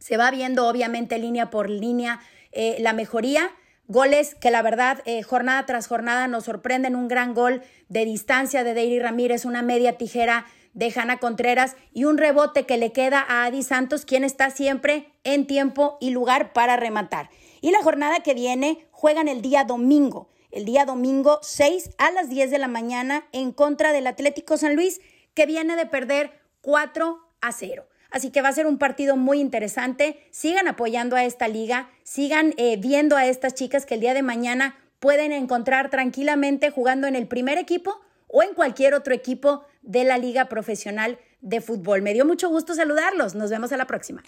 [0.00, 2.18] Se va viendo obviamente línea por línea
[2.50, 3.52] eh, la mejoría.
[3.86, 6.96] Goles que la verdad eh, jornada tras jornada nos sorprenden.
[6.96, 10.44] Un gran gol de distancia de Deiri Ramírez, una media tijera
[10.74, 15.12] de Hanna Contreras y un rebote que le queda a Adi Santos, quien está siempre
[15.22, 17.30] en tiempo y lugar para rematar.
[17.60, 22.28] Y la jornada que viene juegan el día domingo, el día domingo 6 a las
[22.28, 25.00] 10 de la mañana en contra del Atlético San Luis,
[25.34, 26.32] que viene de perder
[26.62, 27.86] 4 a 0.
[28.10, 30.26] Así que va a ser un partido muy interesante.
[30.30, 34.22] Sigan apoyando a esta liga, sigan eh, viendo a estas chicas que el día de
[34.22, 40.04] mañana pueden encontrar tranquilamente jugando en el primer equipo o en cualquier otro equipo de
[40.04, 42.02] la Liga Profesional de Fútbol.
[42.02, 43.34] Me dio mucho gusto saludarlos.
[43.34, 44.22] Nos vemos a la próxima.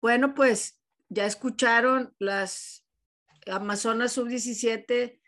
[0.00, 0.78] Bueno, pues
[1.08, 2.86] ya escucharon, las
[3.46, 5.20] Amazonas Sub-17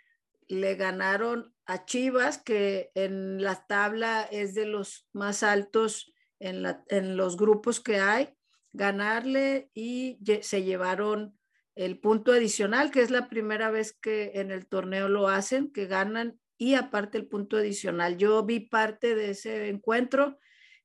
[0.48, 7.36] le ganaron a Chivas, que en la tabla es de los más altos en, los
[7.36, 8.34] grupos que hay,
[8.72, 11.38] ganarle y se llevaron
[11.76, 15.86] el punto adicional, que es la primera vez que en el torneo lo hacen, que
[15.86, 18.16] ganan y aparte el punto adicional.
[18.16, 20.38] Yo vi parte de ese encuentro.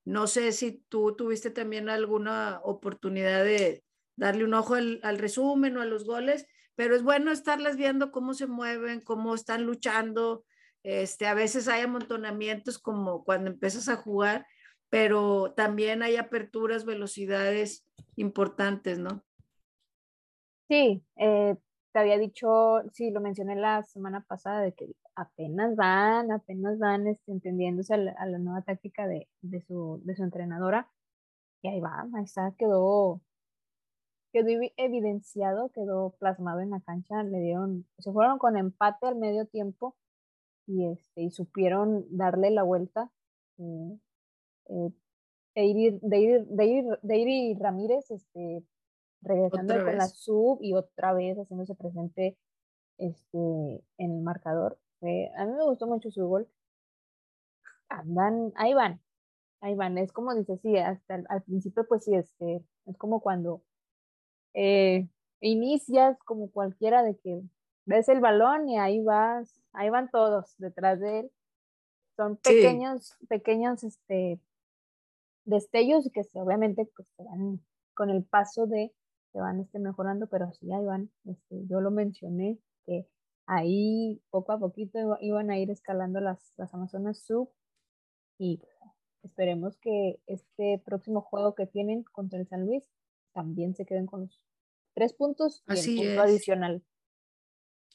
[0.06, 3.85] No sé si tú tuviste también alguna oportunidad de,
[4.16, 8.34] darle un ojo al, resumen o a los goles, pero es bueno estarlas viendo cómo
[8.34, 10.46] se mueven, cómo están luchando.
[10.84, 14.46] Este, a veces hay amontonamientos como cuando empiezas a jugar,
[14.90, 19.24] pero también hay aperturas, velocidades importantes, ¿no?
[20.68, 21.56] Sí, eh,
[21.92, 27.08] te había dicho, sí, lo mencioné la semana pasada, de que apenas van, apenas van
[27.08, 30.90] este, entendiéndose a la, nueva táctica de, de, su, de su entrenadora.
[31.62, 33.22] Y ahí va, ahí está, quedó,
[34.36, 39.46] quedó evidenciado, quedó plasmado en la cancha, le dieron, se fueron con empate al medio
[39.46, 39.96] tiempo
[40.68, 43.10] y, este, y supieron darle la vuelta.
[43.58, 43.98] Eh,
[44.68, 44.92] eh,
[45.56, 48.66] Deiri, Ramírez este,
[49.22, 52.38] regresando con la sub y otra vez haciéndose presente
[52.98, 53.38] este,
[53.98, 54.78] en el marcador.
[55.02, 56.50] a mí me gustó mucho su gol.
[57.88, 59.00] Andan, ahí van,
[59.62, 59.98] ahí van.
[59.98, 63.64] Es como dice, sí, hasta al principio, pues sí, este, es como cuando
[64.56, 65.08] eh,
[65.42, 67.42] inicias como cualquiera de que
[67.86, 71.32] ves el balón y ahí vas, ahí van todos detrás de él.
[72.16, 74.40] Son pequeños, pequeños este,
[75.44, 77.60] destellos que obviamente pues, se van
[77.94, 78.94] con el paso de,
[79.34, 83.06] se van este, mejorando, pero sí, ahí van, este, yo lo mencioné, que
[83.46, 87.50] ahí poco a poquito iban a ir escalando las, las Amazonas Sub
[88.40, 88.62] y
[89.24, 92.84] esperemos que este próximo juego que tienen contra el San Luis
[93.36, 94.42] también se queden con los
[94.96, 96.84] tres puntos y Así el punto adicional.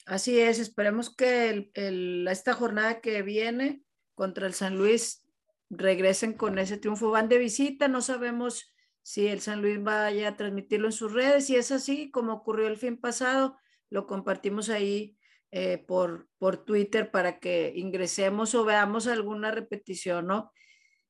[0.07, 3.83] Así es, esperemos que esta jornada que viene
[4.15, 5.27] contra el San Luis
[5.71, 7.11] regresen con ese triunfo.
[7.11, 11.47] Van de visita, no sabemos si el San Luis vaya a transmitirlo en sus redes.
[11.47, 13.57] Si es así, como ocurrió el fin pasado,
[13.89, 15.17] lo compartimos ahí
[15.53, 20.53] eh, por, por Twitter para que ingresemos o veamos alguna repetición, ¿no?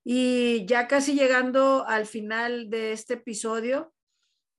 [0.04, 3.92] Y ya casi llegando al final de este episodio,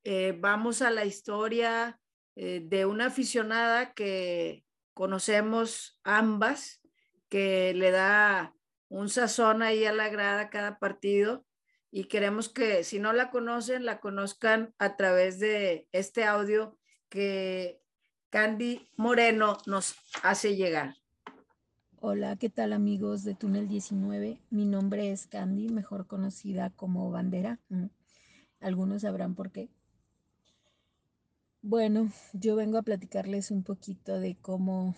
[0.04, 2.00] eh, vamos a la historia
[2.36, 6.82] eh, de una aficionada que conocemos ambas,
[7.30, 8.56] que le da
[8.90, 11.46] un sazón ahí a la grada cada partido
[11.92, 16.78] y queremos que si no la conocen, la conozcan a través de este audio
[17.10, 17.82] que
[18.30, 20.96] Candy Moreno nos hace llegar.
[22.00, 24.42] Hola, ¿qué tal amigos de Túnel 19?
[24.50, 27.60] Mi nombre es Candy, mejor conocida como Bandera.
[28.60, 29.70] Algunos sabrán por qué.
[31.64, 34.96] Bueno, yo vengo a platicarles un poquito de cómo,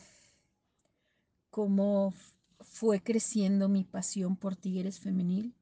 [1.50, 2.14] cómo
[2.62, 5.54] fue creciendo mi pasión por Tigres Femenil.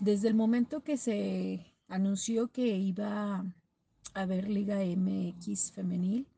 [0.00, 3.44] desde el momento que se anunció que iba a
[4.12, 6.28] haber Liga MX Femenil,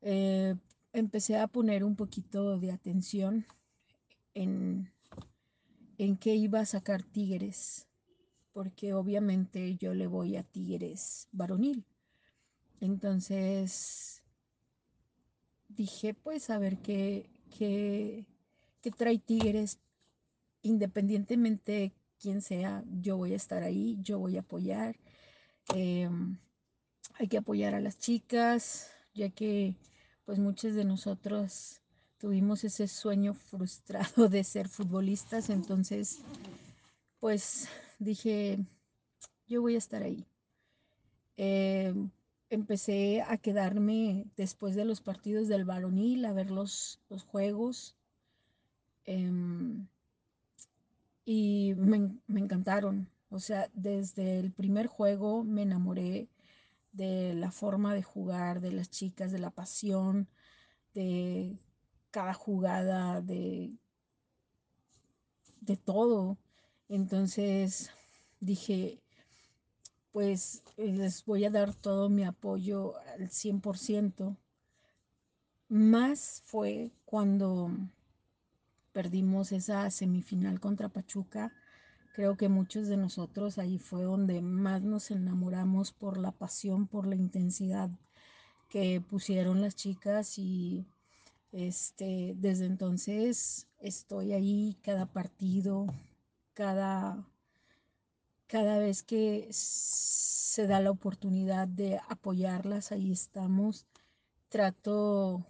[0.00, 0.54] eh,
[0.92, 3.46] empecé a poner un poquito de atención
[4.34, 4.92] en,
[5.98, 7.88] en qué iba a sacar Tigres
[8.52, 11.84] porque obviamente yo le voy a Tigres varonil.
[12.80, 14.22] Entonces
[15.68, 18.26] dije, pues a ver qué, qué,
[18.96, 19.78] trae Tigres,
[20.62, 24.96] independientemente quién sea, yo voy a estar ahí, yo voy a apoyar.
[25.74, 26.38] Em,
[27.14, 29.76] hay que apoyar a las chicas, ya que
[30.24, 31.80] pues muchos de nosotros
[32.18, 36.20] tuvimos ese sueño frustrado de ser futbolistas, entonces
[37.18, 37.68] pues
[38.02, 38.58] dije,
[39.46, 40.26] yo voy a estar ahí.
[41.36, 42.10] Em,
[42.50, 47.96] empecé a quedarme después de los partidos del varonil a ver los, juegos.
[49.04, 49.86] Em,
[51.24, 53.08] y me, me, encantaron.
[53.30, 56.28] O sea, desde el primer juego me enamoré
[56.92, 60.28] de la forma de jugar, de las chicas, de la pasión,
[60.94, 61.58] de
[62.10, 63.72] cada jugada, de,
[65.60, 66.38] de todo.
[66.92, 67.90] Entonces
[68.38, 69.00] dije,
[70.12, 74.36] pues les voy a dar todo mi apoyo al 100%.
[75.70, 77.70] Más fue cuando
[78.92, 81.50] perdimos esa semifinal contra Pachuca.
[82.14, 87.06] Creo que muchos de nosotros ahí fue donde más nos enamoramos por la pasión, por
[87.06, 87.88] la intensidad
[88.68, 90.84] que pusieron las chicas y
[91.52, 95.86] este desde entonces estoy ahí cada partido,
[96.54, 97.26] cada,
[98.46, 103.86] cada vez que se da la oportunidad de apoyarlas, ahí estamos.
[104.48, 105.46] Trato,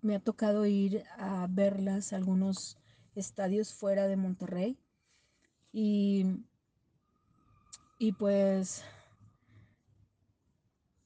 [0.00, 2.78] me ha tocado ir a verlas a algunos
[3.14, 4.78] estadios fuera de Monterrey
[5.72, 6.24] y,
[7.98, 8.84] y pues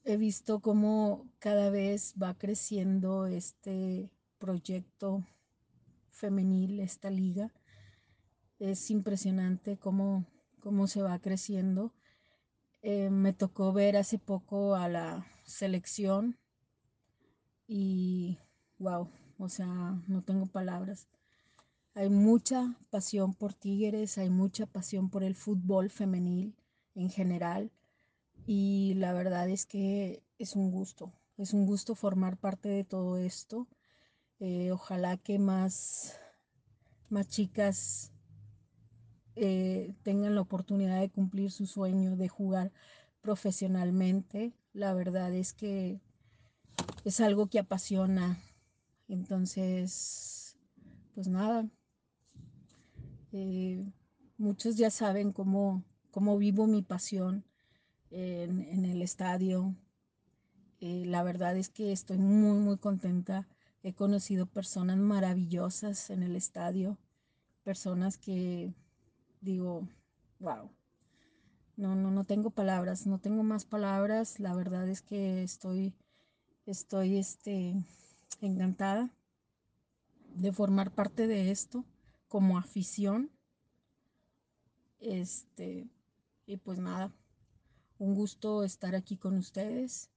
[0.03, 5.25] he visto cómo cada vez va creciendo este proyecto
[6.11, 7.51] femenil, esta liga
[8.59, 10.25] es impresionante cómo,
[10.59, 11.93] cómo se va creciendo.
[12.81, 16.37] Eh, me tocó ver hace poco a la selección
[17.67, 18.37] y
[18.77, 19.67] wow, o sea,
[20.07, 21.07] no tengo palabras.
[21.93, 26.55] Hay mucha pasión por Tigres, hay mucha pasión por el fútbol femenil
[26.95, 27.71] en general
[28.45, 33.17] y la verdad es que es un gusto, es un gusto formar parte de todo
[33.17, 33.67] esto.
[34.39, 36.17] Eh, ojalá que más,
[37.09, 38.13] más chicas
[39.41, 42.73] eh, tengan la oportunidad de cumplir su sueño de jugar
[43.21, 44.51] profesionalmente.
[44.73, 46.01] La verdad es que
[47.05, 48.37] es algo que apasiona.
[49.07, 50.57] Entonces,
[51.15, 51.65] pues nada,
[53.31, 53.89] eh,
[54.37, 57.45] muchos ya saben cómo, cómo vivo mi pasión
[58.11, 59.73] en, el estadio.
[60.81, 63.47] Eh, la verdad es que estoy muy, muy contenta.
[63.83, 66.97] He conocido personas maravillosas en el estadio,
[67.63, 68.73] personas que
[69.41, 69.87] digo,
[70.39, 70.69] wow.
[71.75, 74.39] No, no, no tengo palabras, no tengo más palabras.
[74.39, 75.93] La verdad es que estoy,
[76.65, 77.73] estoy, este,
[78.41, 79.09] encantada
[80.35, 81.85] de formar parte de esto
[82.27, 83.31] como afición.
[84.99, 85.89] Este,
[86.45, 87.11] y pues nada,
[87.97, 90.09] un gusto estar aquí con ustedes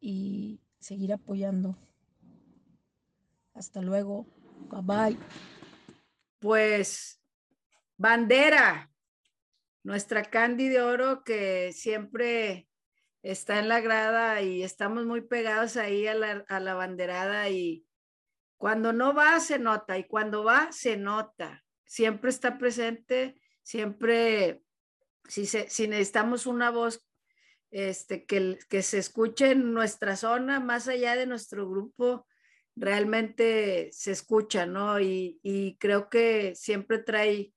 [0.00, 1.76] y seguir apoyando.
[3.54, 4.26] Hasta luego.
[4.70, 5.18] Bye bye.
[6.40, 7.20] Pues
[7.96, 8.90] Bandera,
[9.84, 12.66] nuestra Candy de Oro que siempre
[13.22, 17.86] está en la grada y estamos muy pegados ahí a la, banderada y
[18.56, 21.64] cuando no va se nota y cuando va se nota.
[21.86, 24.62] Siempre está presente, siempre,
[25.28, 27.06] si, si necesitamos una voz
[27.70, 32.26] este, que, que se escuche en nuestra zona, más allá de nuestro grupo,
[32.74, 34.98] realmente se escucha, ¿no?
[34.98, 37.53] Y, y creo que siempre trae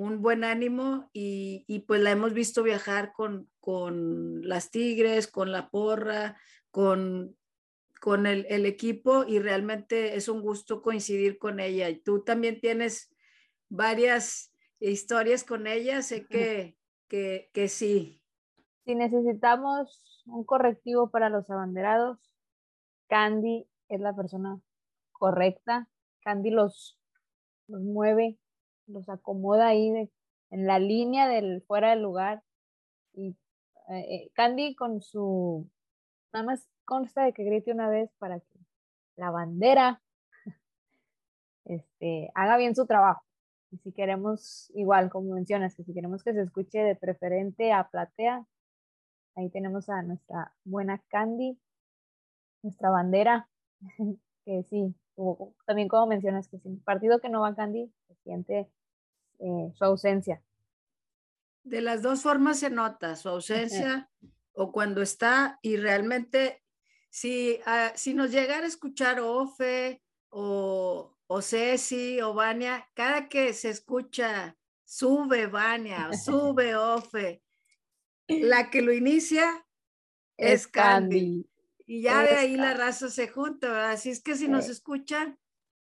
[0.00, 5.68] un buen ánimo y, pues la hemos visto viajar con, con las Tigres, con la
[5.68, 6.38] porra,
[6.70, 7.36] con,
[8.00, 11.90] con el, el, equipo y realmente es un gusto coincidir con ella.
[11.90, 13.14] Y tú también tienes
[13.68, 18.22] varias historias con ella, sé que, que, que sí.
[18.86, 22.18] Si necesitamos un correctivo para los abanderados,
[23.08, 24.58] Candy es la persona
[25.12, 25.88] correcta.
[26.22, 26.98] Candy los,
[27.66, 28.38] los mueve,
[28.90, 30.10] los acomoda ahí de,
[30.50, 32.42] en la línea del fuera del lugar.
[33.14, 33.36] Y
[33.88, 35.68] eh, eh, Candy con su,
[36.32, 38.58] nada más consta de que grite una vez para que
[39.16, 40.02] la bandera
[41.64, 43.22] este, haga bien su trabajo.
[43.72, 47.88] Y si queremos, igual como mencionas, que si queremos que se escuche de preferente a
[47.88, 48.44] platea,
[49.36, 51.58] ahí tenemos a nuestra buena Candy,
[52.62, 53.48] nuestra bandera,
[54.44, 54.94] que sí,
[55.66, 58.68] también como mencionas, que sin partido que no va Candy, se siente
[59.40, 60.42] eh, su ausencia.
[61.62, 64.10] De las dos formas se nota su ausencia
[64.52, 66.62] o cuando está y realmente
[67.10, 73.52] si, uh, si nos llegara a escuchar Ofe o, o Ceci o Vania, cada que
[73.52, 77.42] se escucha sube Vania, sube Ofe,
[78.28, 79.66] la que lo inicia
[80.36, 81.46] es, Candy.
[81.86, 85.38] Y ya de ahí la raza se junta, Así es que si nos escuchan,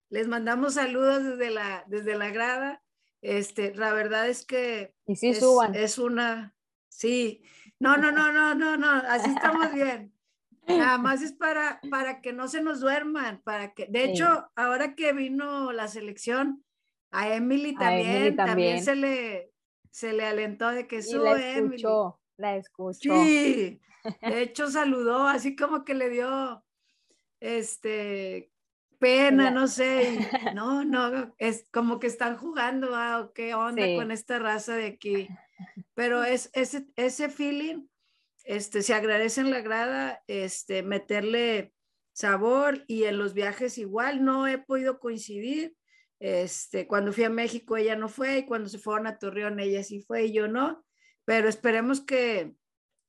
[0.09, 2.83] les mandamos saludos desde la, desde la grada.
[3.23, 5.75] Este, la verdad es que y sí, es, suban.
[5.75, 6.55] es una,
[6.89, 7.43] sí,
[7.79, 10.13] no, no, no, no, no, no, así estamos bien.
[10.69, 14.95] Nada más es para, para que no se nos duerman, para que, de hecho, ahora
[14.95, 16.65] que vino la selección,
[17.13, 18.37] a Emily también, a Emily también.
[18.37, 19.53] también, se le,
[19.91, 21.83] se le alentó de que sube la Emily.
[22.37, 23.15] la escuchó.
[23.25, 23.81] Sí,
[24.21, 26.65] de hecho saludó, así como que le dio,
[27.41, 28.51] este,
[28.99, 30.19] pena, no sé,
[30.55, 33.97] no, no, es como que están jugando, ah, qué onda Sí.
[33.97, 35.29] con esta raza de aquí,
[35.95, 37.87] pero es ese, ese feeling,
[38.45, 41.73] este, se agradece en la grada, este, meterle
[42.13, 45.77] sabor y en los viajes igual, no he podido coincidir,
[46.19, 49.83] este, cuando fui a México ella no fue y cuando se fueron a Torreón ella
[49.85, 50.83] sí fue y yo no,
[51.27, 52.55] pero esperemos que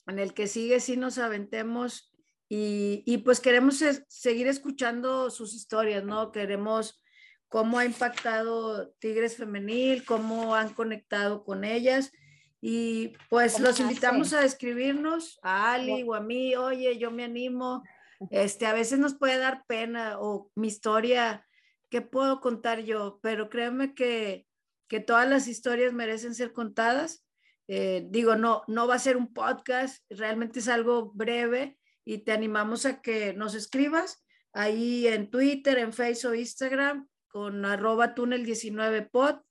[0.07, 2.13] en el que sigue sí nos aventemos
[2.49, 6.31] y, y pues queremos es- seguir escuchando sus historias, ¿no?
[6.31, 7.01] Queremos
[7.49, 12.11] cómo ha impactado Tigres Femenil, cómo han conectado con ellas
[12.59, 17.23] y pues ¿Cómo los invitamos a escribirnos, a Ali o a mí, oye, yo me
[17.23, 17.83] animo,
[18.31, 21.45] este, a veces nos puede dar pena o mi historia,
[21.89, 23.19] ¿qué puedo contar yo?
[23.21, 24.47] Pero créeme que,
[24.87, 27.23] que todas las historias merecen ser contadas.
[27.69, 31.77] Eh, digo, no, no va a ser un podcast, realmente es algo breve
[32.07, 37.65] y te animamos a que nos escribas ahí en Twitter, en Facebook o Instagram con
[37.65, 39.43] arroba túnel19pod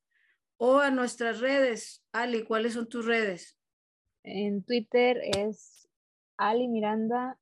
[0.57, 2.02] o a nuestras redes.
[2.12, 3.59] Ali, ¿cuáles son tus redes?
[4.22, 5.86] En Twitter es
[6.38, 7.38] Ali Miranda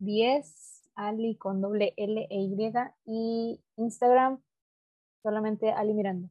[0.00, 2.58] 10, Ali con doble L e Y
[3.06, 4.38] y Instagram
[5.22, 6.28] solamente Ali Miranda.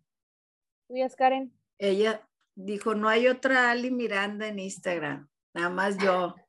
[0.88, 1.52] ¿Tuyas, Karen?
[1.80, 2.22] Ella
[2.54, 6.36] dijo, no hay otra Ali Miranda en Instagram, nada más yo.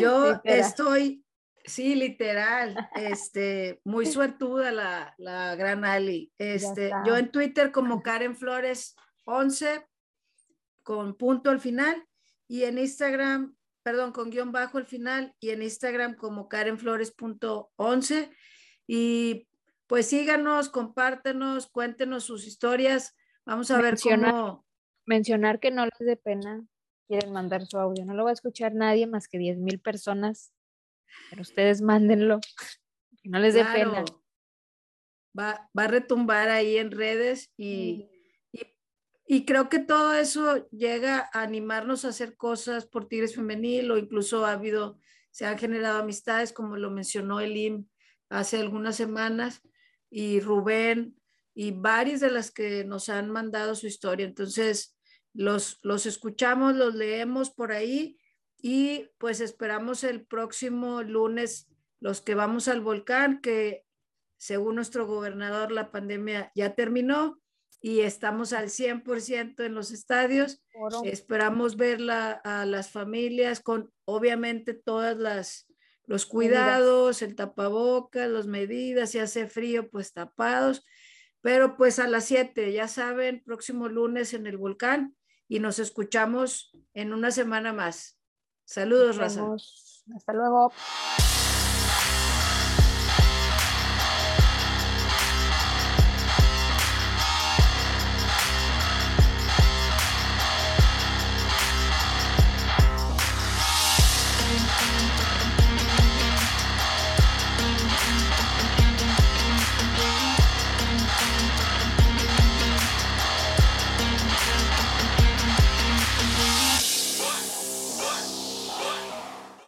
[0.00, 0.58] Yo Literal.
[0.60, 1.24] estoy,
[1.64, 6.32] sí, literal, este, muy suertuda la, la gran Ali.
[6.38, 9.86] Este, yo en Twitter como Karen Flores 11
[10.82, 12.04] con punto al final
[12.48, 17.12] y en Instagram, perdón, con guion bajo al final y en Instagram como Karen Flores
[17.12, 18.30] punto 11
[18.86, 19.46] y
[19.86, 23.16] pues síganos, compártenos, cuéntenos sus historias.
[23.44, 24.66] Vamos a ver Menciona- cómo
[25.06, 26.62] Mencionar que no les dé pena,
[27.10, 28.04] quieren mandar su audio.
[28.04, 30.52] No lo va a escuchar nadie más que 10 mil personas,
[31.28, 32.38] pero ustedes mándenlo.
[33.20, 34.04] Que no les dé pena.
[35.36, 38.08] Va, va a retumbar ahí en redes y,
[38.52, 38.62] y,
[39.26, 43.98] y creo que todo eso llega a animarnos a hacer cosas por Tigres Femenil o
[43.98, 45.00] incluso ha habido,
[45.32, 47.88] se han generado amistades como lo mencionó Elim
[48.28, 49.62] hace algunas semanas
[50.10, 51.16] y Rubén
[51.54, 54.26] y varias de las que nos han mandado su historia.
[54.26, 54.96] Entonces,
[55.32, 58.18] los, los escuchamos, los leemos por ahí
[58.56, 61.68] y pues esperamos el próximo lunes
[62.00, 63.84] los que vamos al volcán, que
[64.38, 67.40] según nuestro gobernador la pandemia ya terminó
[67.82, 70.62] y estamos al 100% en los estadios.
[70.74, 71.02] Oro.
[71.04, 75.66] Esperamos ver la- a las familias con obviamente todas las
[76.06, 80.84] los cuidados, el tapabocas, las medidas, si hace frío, pues tapados.
[81.40, 85.14] Pero pues a las 7, ya saben, próximo lunes en el volcán
[85.50, 88.16] y nos escuchamos en una semana más.
[88.64, 89.44] Saludos, Raza.
[90.14, 90.72] Hasta luego.